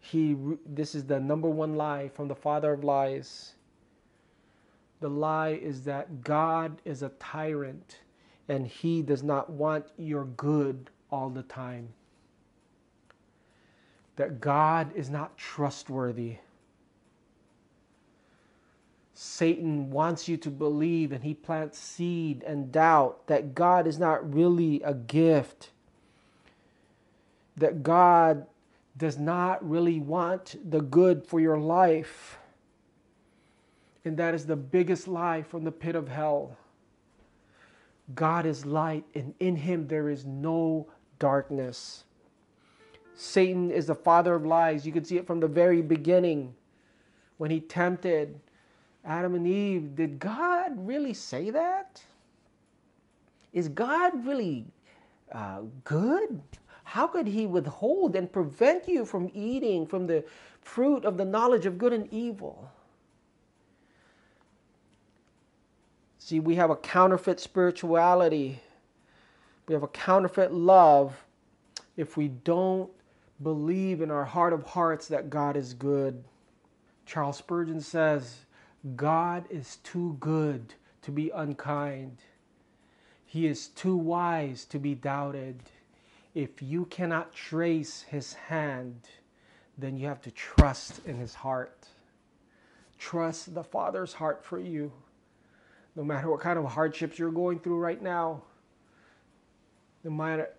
He 0.00 0.36
this 0.66 0.96
is 0.96 1.04
the 1.04 1.20
number 1.20 1.48
one 1.48 1.76
lie 1.76 2.08
from 2.08 2.26
the 2.26 2.34
father 2.34 2.72
of 2.72 2.82
lies. 2.82 3.54
The 5.02 5.10
lie 5.10 5.58
is 5.60 5.82
that 5.82 6.22
God 6.22 6.80
is 6.84 7.02
a 7.02 7.08
tyrant 7.08 7.98
and 8.48 8.68
he 8.68 9.02
does 9.02 9.24
not 9.24 9.50
want 9.50 9.86
your 9.98 10.26
good 10.26 10.90
all 11.10 11.28
the 11.28 11.42
time. 11.42 11.88
That 14.14 14.40
God 14.40 14.94
is 14.94 15.10
not 15.10 15.36
trustworthy. 15.36 16.36
Satan 19.12 19.90
wants 19.90 20.28
you 20.28 20.36
to 20.36 20.50
believe 20.50 21.10
and 21.10 21.24
he 21.24 21.34
plants 21.34 21.80
seed 21.80 22.44
and 22.44 22.70
doubt 22.70 23.26
that 23.26 23.56
God 23.56 23.88
is 23.88 23.98
not 23.98 24.32
really 24.32 24.82
a 24.82 24.94
gift. 24.94 25.70
That 27.56 27.82
God 27.82 28.46
does 28.96 29.18
not 29.18 29.68
really 29.68 29.98
want 29.98 30.54
the 30.70 30.80
good 30.80 31.26
for 31.26 31.40
your 31.40 31.58
life. 31.58 32.38
And 34.04 34.16
that 34.16 34.34
is 34.34 34.46
the 34.46 34.56
biggest 34.56 35.06
lie 35.06 35.42
from 35.42 35.64
the 35.64 35.72
pit 35.72 35.94
of 35.94 36.08
hell. 36.08 36.56
God 38.14 38.46
is 38.46 38.66
light, 38.66 39.04
and 39.14 39.32
in 39.38 39.56
him 39.56 39.86
there 39.86 40.08
is 40.08 40.26
no 40.26 40.88
darkness. 41.18 42.04
Satan 43.14 43.70
is 43.70 43.86
the 43.86 43.94
father 43.94 44.34
of 44.34 44.44
lies. 44.44 44.84
You 44.84 44.92
can 44.92 45.04
see 45.04 45.18
it 45.18 45.26
from 45.26 45.40
the 45.40 45.48
very 45.48 45.82
beginning 45.82 46.54
when 47.38 47.50
he 47.50 47.60
tempted 47.60 48.38
Adam 49.04 49.34
and 49.34 49.46
Eve, 49.46 49.96
did 49.96 50.18
God 50.18 50.72
really 50.76 51.14
say 51.14 51.50
that? 51.50 52.02
Is 53.52 53.68
God 53.68 54.24
really 54.24 54.64
uh, 55.32 55.62
good? 55.84 56.40
How 56.84 57.06
could 57.06 57.26
He 57.26 57.46
withhold 57.46 58.16
and 58.16 58.30
prevent 58.30 58.88
you 58.88 59.04
from 59.04 59.30
eating 59.34 59.86
from 59.86 60.06
the 60.06 60.24
fruit 60.60 61.04
of 61.04 61.16
the 61.16 61.24
knowledge 61.24 61.66
of 61.66 61.78
good 61.78 61.92
and 61.92 62.12
evil? 62.12 62.70
See, 66.24 66.38
we 66.38 66.54
have 66.54 66.70
a 66.70 66.76
counterfeit 66.76 67.40
spirituality, 67.40 68.60
we 69.66 69.74
have 69.74 69.82
a 69.82 69.88
counterfeit 69.88 70.52
love 70.52 71.24
if 71.96 72.16
we 72.16 72.28
don't 72.28 72.88
believe 73.42 74.00
in 74.00 74.08
our 74.12 74.24
heart 74.24 74.52
of 74.52 74.62
hearts 74.62 75.08
that 75.08 75.30
God 75.30 75.56
is 75.56 75.74
good. 75.74 76.22
Charles 77.06 77.38
Spurgeon 77.38 77.80
says, 77.80 78.36
God 78.94 79.46
is 79.50 79.78
too 79.82 80.16
good 80.20 80.74
to 81.02 81.10
be 81.10 81.30
unkind. 81.30 82.18
He 83.26 83.48
is 83.48 83.66
too 83.66 83.96
wise 83.96 84.64
to 84.66 84.78
be 84.78 84.94
doubted. 84.94 85.60
If 86.36 86.62
you 86.62 86.84
cannot 86.84 87.32
trace 87.32 88.02
his 88.02 88.32
hand, 88.34 89.08
then 89.76 89.96
you 89.96 90.06
have 90.06 90.22
to 90.22 90.30
trust 90.30 91.04
in 91.04 91.16
his 91.16 91.34
heart. 91.34 91.88
Trust 92.96 93.54
the 93.54 93.64
Father's 93.64 94.12
heart 94.12 94.44
for 94.44 94.60
you. 94.60 94.92
No 95.94 96.04
matter 96.04 96.30
what 96.30 96.40
kind 96.40 96.58
of 96.58 96.64
hardships 96.66 97.18
you're 97.18 97.30
going 97.30 97.58
through 97.58 97.78
right 97.78 98.00
now, 98.02 98.42
no 100.04 100.10
matter 100.10 100.50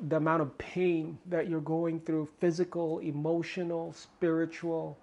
the 0.00 0.16
amount 0.16 0.42
of 0.42 0.56
pain 0.56 1.18
that 1.26 1.48
you're 1.48 1.60
going 1.60 2.00
through 2.00 2.28
physical, 2.40 3.00
emotional, 3.00 3.92
spiritual 3.92 4.98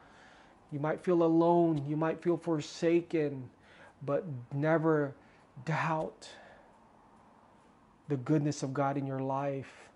you 0.72 0.82
might 0.82 1.04
feel 1.04 1.24
alone, 1.24 1.86
you 1.88 1.96
might 1.96 2.22
feel 2.22 2.36
forsaken, 2.36 3.50
but 4.02 4.26
never 4.54 5.16
doubt 5.64 6.30
the 8.10 8.18
goodness 8.18 8.62
of 8.62 8.74
God 8.74 8.98
in 8.98 9.06
your 9.06 9.22
life. 9.22 9.90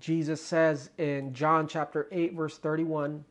Jesus 0.00 0.42
says 0.42 0.90
in 0.98 1.34
John 1.34 1.68
chapter 1.68 2.08
8, 2.10 2.34
verse 2.34 2.58
31, 2.58 3.24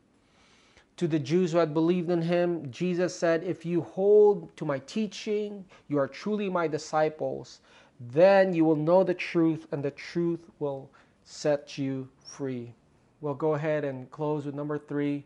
to 0.98 1.06
the 1.06 1.18
Jews 1.18 1.52
who 1.52 1.58
had 1.58 1.72
believed 1.72 2.10
in 2.10 2.20
him, 2.20 2.70
Jesus 2.72 3.14
said, 3.14 3.44
If 3.44 3.64
you 3.64 3.82
hold 3.82 4.54
to 4.56 4.64
my 4.64 4.80
teaching, 4.80 5.64
you 5.86 5.96
are 5.96 6.08
truly 6.08 6.50
my 6.50 6.66
disciples. 6.66 7.60
Then 8.00 8.52
you 8.52 8.64
will 8.64 8.76
know 8.76 9.04
the 9.04 9.14
truth, 9.14 9.68
and 9.70 9.82
the 9.82 9.92
truth 9.92 10.40
will 10.58 10.90
set 11.22 11.78
you 11.78 12.08
free. 12.24 12.74
We'll 13.20 13.34
go 13.34 13.54
ahead 13.54 13.84
and 13.84 14.10
close 14.10 14.44
with 14.44 14.56
number 14.56 14.76
three 14.76 15.24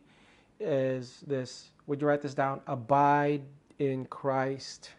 is 0.61 1.25
this. 1.27 1.71
Would 1.87 2.01
you 2.01 2.07
write 2.07 2.21
this 2.21 2.35
down? 2.35 2.61
Abide 2.67 3.43
in 3.79 4.05
Christ. 4.07 4.91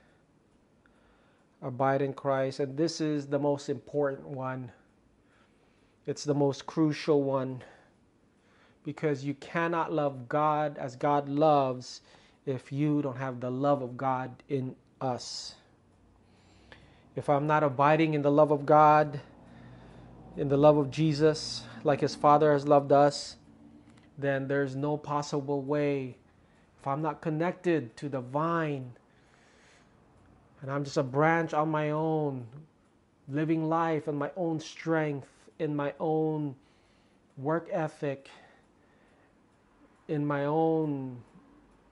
Abide 1.62 2.02
in 2.02 2.14
Christ. 2.14 2.60
And 2.60 2.76
this 2.76 3.00
is 3.00 3.28
the 3.28 3.40
most 3.40 3.70
important 3.70 4.28
one. 4.28 4.72
It's 6.08 6.24
the 6.24 6.34
most 6.34 6.66
crucial 6.66 7.24
one 7.24 7.64
because 8.84 9.24
you 9.24 9.34
cannot 9.36 9.92
love 9.92 10.28
God 10.28 10.78
as 10.78 10.96
God 10.96 11.30
loves 11.30 12.02
if 12.46 12.72
you 12.72 13.02
don't 13.02 13.18
have 13.18 13.40
the 13.40 13.50
love 13.50 13.82
of 13.82 13.96
God 13.96 14.32
in 14.50 14.76
us. 15.00 15.56
If 17.16 17.30
I'm 17.30 17.48
not 17.48 17.64
abiding 17.64 18.14
in 18.14 18.22
the 18.22 18.32
love 18.32 18.52
of 18.52 18.66
God, 18.66 19.20
in 20.36 20.50
the 20.50 20.58
love 20.58 20.78
of 20.78 20.90
Jesus, 20.90 21.64
like 21.84 22.02
his 22.02 22.16
Father 22.16 22.52
has 22.54 22.68
loved 22.68 22.92
us, 22.92 23.38
then 24.18 24.48
there's 24.48 24.76
no 24.76 24.98
possible 24.98 25.62
way. 25.62 26.18
If 26.80 26.88
I'm 26.88 27.02
not 27.02 27.22
connected 27.22 27.96
to 27.98 28.10
the 28.10 28.20
vine 28.20 28.92
and 30.62 30.72
I'm 30.72 30.84
just 30.84 30.98
a 30.98 31.04
branch 31.04 31.54
on 31.54 31.70
my 31.70 31.92
own, 31.92 32.46
living 33.30 33.70
life 33.70 34.08
in 34.08 34.16
my 34.16 34.32
own 34.36 34.60
strength, 34.60 35.30
in 35.60 35.76
my 35.76 35.94
own 36.00 36.56
work 37.38 37.70
ethic, 37.72 38.30
in 40.08 40.26
my 40.26 40.46
own 40.46 41.18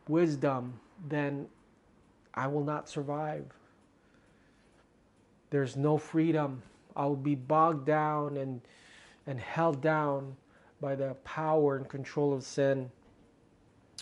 wisdom, 0.08 0.80
then 1.08 1.48
I 2.34 2.48
will 2.48 2.64
not 2.64 2.90
survive. 2.90 3.46
There's 5.50 5.76
no 5.76 5.98
freedom. 5.98 6.64
I 6.96 7.06
will 7.06 7.16
be 7.16 7.36
bogged 7.36 7.86
down 7.86 8.38
and, 8.38 8.62
and 9.28 9.40
held 9.40 9.82
down 9.82 10.36
by 10.80 10.96
the 10.96 11.16
power 11.24 11.78
and 11.78 11.88
control 11.88 12.34
of 12.34 12.44
sin. 12.44 12.90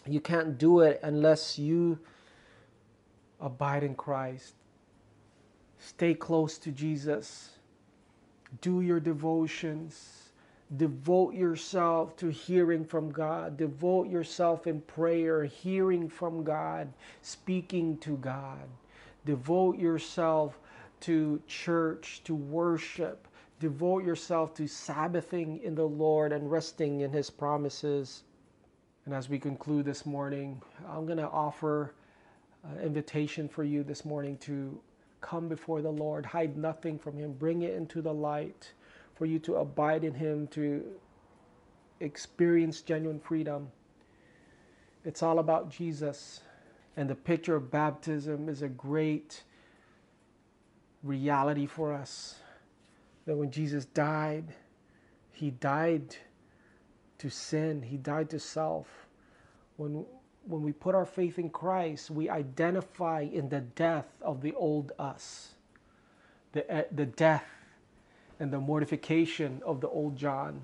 You 0.06 0.20
can't 0.20 0.58
do 0.58 0.82
it 0.82 1.00
unless 1.04 1.60
you 1.60 2.00
abide 3.40 3.84
in 3.84 3.96
Christ. 3.96 4.54
Stay 5.80 6.14
close 6.14 6.58
to 6.60 6.72
Jesus. 6.72 7.52
Do 8.62 8.82
your 8.82 9.00
devotions 9.00 10.19
Devote 10.78 11.34
yourself 11.34 12.16
to 12.18 12.30
hearing 12.30 12.86
from 12.86 13.12
God. 13.12 13.58
Devote 13.58 14.08
yourself 14.08 14.68
in 14.68 14.82
prayer, 14.82 15.44
hearing 15.44 16.08
from 16.08 16.44
God, 16.44 16.94
speaking 17.24 17.98
to 18.00 18.18
God. 18.18 18.70
Devote 19.26 19.80
yourself 19.80 20.60
to 21.02 21.42
church, 21.48 22.22
to 22.26 22.36
worship. 22.36 23.28
Devote 23.60 24.06
yourself 24.06 24.54
to 24.54 24.68
Sabbathing 24.68 25.60
in 25.64 25.74
the 25.74 25.88
Lord 25.88 26.32
and 26.32 26.52
resting 26.52 27.02
in 27.02 27.12
His 27.12 27.32
promises. 27.32 28.24
And 29.06 29.16
as 29.16 29.28
we 29.28 29.40
conclude 29.40 29.86
this 29.86 30.06
morning, 30.06 30.62
I'm 30.88 31.08
going 31.08 31.18
to 31.18 31.30
offer 31.30 31.96
an 32.64 32.80
invitation 32.80 33.50
for 33.50 33.64
you 33.64 33.84
this 33.84 34.06
morning 34.06 34.38
to 34.40 34.80
come 35.20 35.48
before 35.50 35.82
the 35.82 35.92
Lord, 35.92 36.28
hide 36.28 36.58
nothing 36.58 37.00
from 37.00 37.18
Him, 37.18 37.34
bring 37.34 37.64
it 37.64 37.74
into 37.74 38.04
the 38.04 38.14
light 38.14 38.72
for 39.20 39.26
you 39.26 39.38
to 39.38 39.58
abide 39.58 40.06
in 40.06 40.14
Him, 40.14 40.48
to 40.48 40.82
experience 42.00 42.82
genuine 42.82 43.20
freedom. 43.20 43.70
It's 45.04 45.22
all 45.22 45.40
about 45.40 45.70
Jesus. 45.70 46.40
And 46.96 47.10
the 47.10 47.16
picture 47.16 47.56
of 47.56 47.70
baptism 47.70 48.48
is 48.48 48.62
a 48.62 48.70
great 48.70 49.44
reality 51.04 51.66
for 51.66 51.94
us. 51.94 52.40
That 53.26 53.36
when 53.36 53.52
Jesus 53.52 53.86
died, 53.86 54.46
He 55.34 55.52
died 55.52 56.16
to 57.18 57.30
sin, 57.30 57.82
He 57.82 57.98
died 57.98 58.30
to 58.30 58.40
self. 58.40 58.88
When, 59.76 60.06
when 60.48 60.64
we 60.64 60.72
put 60.72 60.96
our 60.96 61.06
faith 61.06 61.38
in 61.38 61.50
Christ, 61.50 62.10
we 62.10 62.30
identify 62.30 63.22
in 63.22 63.50
the 63.50 63.62
death 63.62 64.08
of 64.22 64.42
the 64.42 64.54
old 64.54 64.94
us, 64.98 65.56
the, 66.54 66.70
eh, 66.72 66.84
the 66.92 67.06
death 67.06 67.59
and 68.40 68.52
the 68.52 68.60
mortification 68.60 69.62
of 69.66 69.82
the 69.82 69.90
old 69.90 70.16
John, 70.16 70.62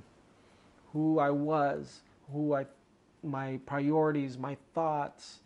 who 0.94 1.20
I 1.20 1.30
was, 1.30 2.02
who 2.32 2.56
I, 2.56 2.66
my 3.24 3.60
priorities, 3.66 4.38
my 4.38 4.58
thoughts, 4.74 5.40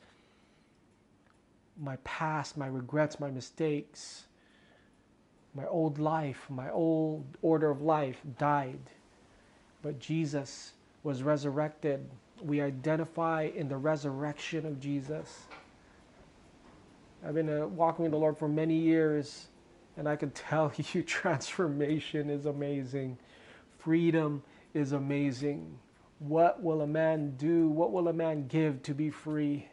my 1.80 1.96
past, 1.98 2.58
my 2.58 2.68
regrets, 2.68 3.20
my 3.20 3.32
mistakes, 3.32 4.26
my 5.56 5.66
old 5.66 5.98
life, 5.98 6.46
my 6.50 6.70
old 6.70 7.26
order 7.42 7.72
of 7.72 7.82
life 7.82 8.22
died. 8.38 8.80
But 9.82 10.00
Jesus 10.00 10.74
was 11.04 11.24
resurrected. 11.24 12.08
We 12.44 12.62
identify 12.62 13.50
in 13.56 13.68
the 13.68 13.78
resurrection 13.78 14.66
of 14.66 14.80
Jesus. 14.80 15.48
I've 17.26 17.34
been 17.34 17.50
uh, 17.50 17.68
walking 17.68 18.04
with 18.04 18.12
the 18.12 18.18
Lord 18.18 18.38
for 18.38 18.48
many 18.48 18.76
years 18.76 19.49
and 20.00 20.08
I 20.08 20.16
can 20.16 20.32
tell 20.32 20.72
you, 20.94 21.04
transformation 21.04 22.30
is 22.30 22.46
amazing. 22.46 23.18
Freedom 23.78 24.42
is 24.74 24.94
amazing. 24.94 25.78
What 26.20 26.64
will 26.64 26.82
a 26.82 26.88
man 26.88 27.36
do? 27.38 27.68
What 27.68 27.92
will 27.92 28.08
a 28.08 28.14
man 28.14 28.48
give 28.48 28.82
to 28.84 28.94
be 28.94 29.10
free? 29.10 29.68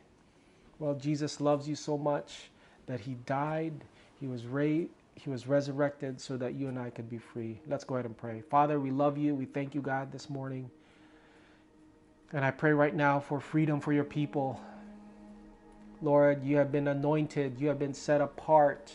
Well, 0.78 0.94
Jesus 0.94 1.40
loves 1.40 1.68
you 1.68 1.76
so 1.76 1.96
much 1.96 2.50
that 2.86 3.00
he 3.00 3.14
died, 3.24 3.72
he 4.20 4.26
was 4.26 4.46
raised, 4.46 4.90
he 5.14 5.30
was 5.30 5.46
resurrected 5.46 6.20
so 6.20 6.36
that 6.36 6.54
you 6.54 6.68
and 6.68 6.78
I 6.78 6.90
could 6.90 7.08
be 7.08 7.18
free. 7.18 7.58
Let's 7.66 7.84
go 7.84 7.94
ahead 7.94 8.04
and 8.04 8.16
pray. 8.16 8.42
Father, 8.42 8.78
we 8.78 8.90
love 8.90 9.16
you. 9.16 9.34
We 9.34 9.46
thank 9.46 9.74
you, 9.74 9.80
God, 9.80 10.12
this 10.12 10.28
morning. 10.28 10.70
And 12.32 12.44
I 12.44 12.50
pray 12.50 12.72
right 12.72 12.94
now 12.94 13.18
for 13.18 13.40
freedom 13.40 13.80
for 13.80 13.92
your 13.92 14.04
people. 14.04 14.60
Lord, 16.02 16.44
you 16.44 16.56
have 16.56 16.70
been 16.70 16.88
anointed, 16.88 17.58
you 17.58 17.68
have 17.68 17.78
been 17.78 17.94
set 17.94 18.20
apart 18.20 18.92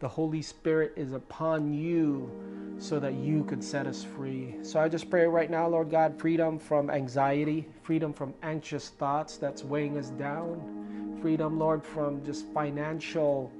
the 0.00 0.08
Holy 0.08 0.42
Spirit 0.42 0.94
is 0.96 1.12
upon 1.12 1.72
you 1.72 2.30
so 2.78 2.98
that 2.98 3.14
you 3.14 3.44
could 3.44 3.62
set 3.62 3.86
us 3.86 4.02
free. 4.02 4.54
So 4.62 4.80
I 4.80 4.88
just 4.88 5.10
pray 5.10 5.26
right 5.26 5.50
now, 5.50 5.68
Lord 5.68 5.90
God, 5.90 6.18
freedom 6.18 6.58
from 6.58 6.88
anxiety, 6.90 7.66
freedom 7.82 8.14
from 8.14 8.32
anxious 8.42 8.88
thoughts 8.88 9.36
that's 9.36 9.62
weighing 9.62 9.98
us 9.98 10.08
down, 10.10 11.18
freedom, 11.20 11.58
Lord, 11.58 11.84
from 11.84 12.24
just 12.24 12.46
financial 12.46 13.52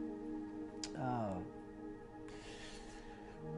uh, 0.99 1.39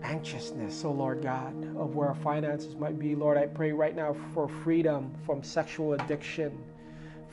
anxiousness, 0.02 0.84
oh 0.84 0.90
Lord 0.90 1.22
God, 1.22 1.54
of 1.76 1.94
where 1.94 2.08
our 2.08 2.16
finances 2.16 2.74
might 2.74 2.98
be. 2.98 3.14
Lord, 3.14 3.38
I 3.38 3.46
pray 3.46 3.70
right 3.70 3.94
now 3.94 4.16
for 4.34 4.48
freedom 4.48 5.12
from 5.24 5.44
sexual 5.44 5.92
addiction 5.92 6.58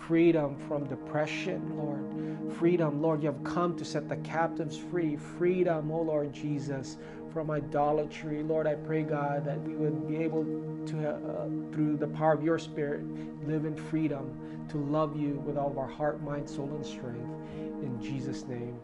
freedom 0.10 0.58
from 0.68 0.86
depression, 0.86 1.62
Lord. 1.78 2.58
Freedom, 2.58 3.00
Lord, 3.00 3.22
you 3.22 3.28
have 3.32 3.44
come 3.44 3.78
to 3.78 3.86
set 3.86 4.10
the 4.10 4.16
captives 4.18 4.76
free. 4.76 5.16
Freedom, 5.16 5.92
oh 5.92 6.02
Lord 6.02 6.34
Jesus, 6.34 6.98
from 7.32 7.52
idolatry. 7.52 8.42
Lord, 8.42 8.66
I 8.66 8.74
pray, 8.74 9.04
God, 9.04 9.46
that 9.46 9.62
we 9.62 9.76
would 9.76 10.08
be 10.08 10.18
able 10.18 10.46
to, 10.88 11.10
uh, 11.12 11.46
through 11.72 11.98
the 11.98 12.08
power 12.08 12.34
of 12.34 12.44
your 12.44 12.58
Spirit, 12.58 13.04
live 13.48 13.66
in 13.66 13.76
freedom 13.76 14.36
to 14.70 14.78
love 14.78 15.16
you 15.16 15.44
with 15.46 15.60
all 15.60 15.70
of 15.70 15.78
our 15.78 15.88
heart, 15.88 16.24
mind, 16.24 16.50
soul, 16.50 16.72
and 16.74 16.84
strength. 16.84 17.30
In 17.84 18.02
Jesus' 18.02 18.48
name, 18.48 18.80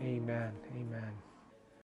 amen. 0.00 0.50
Amen. 0.74 0.99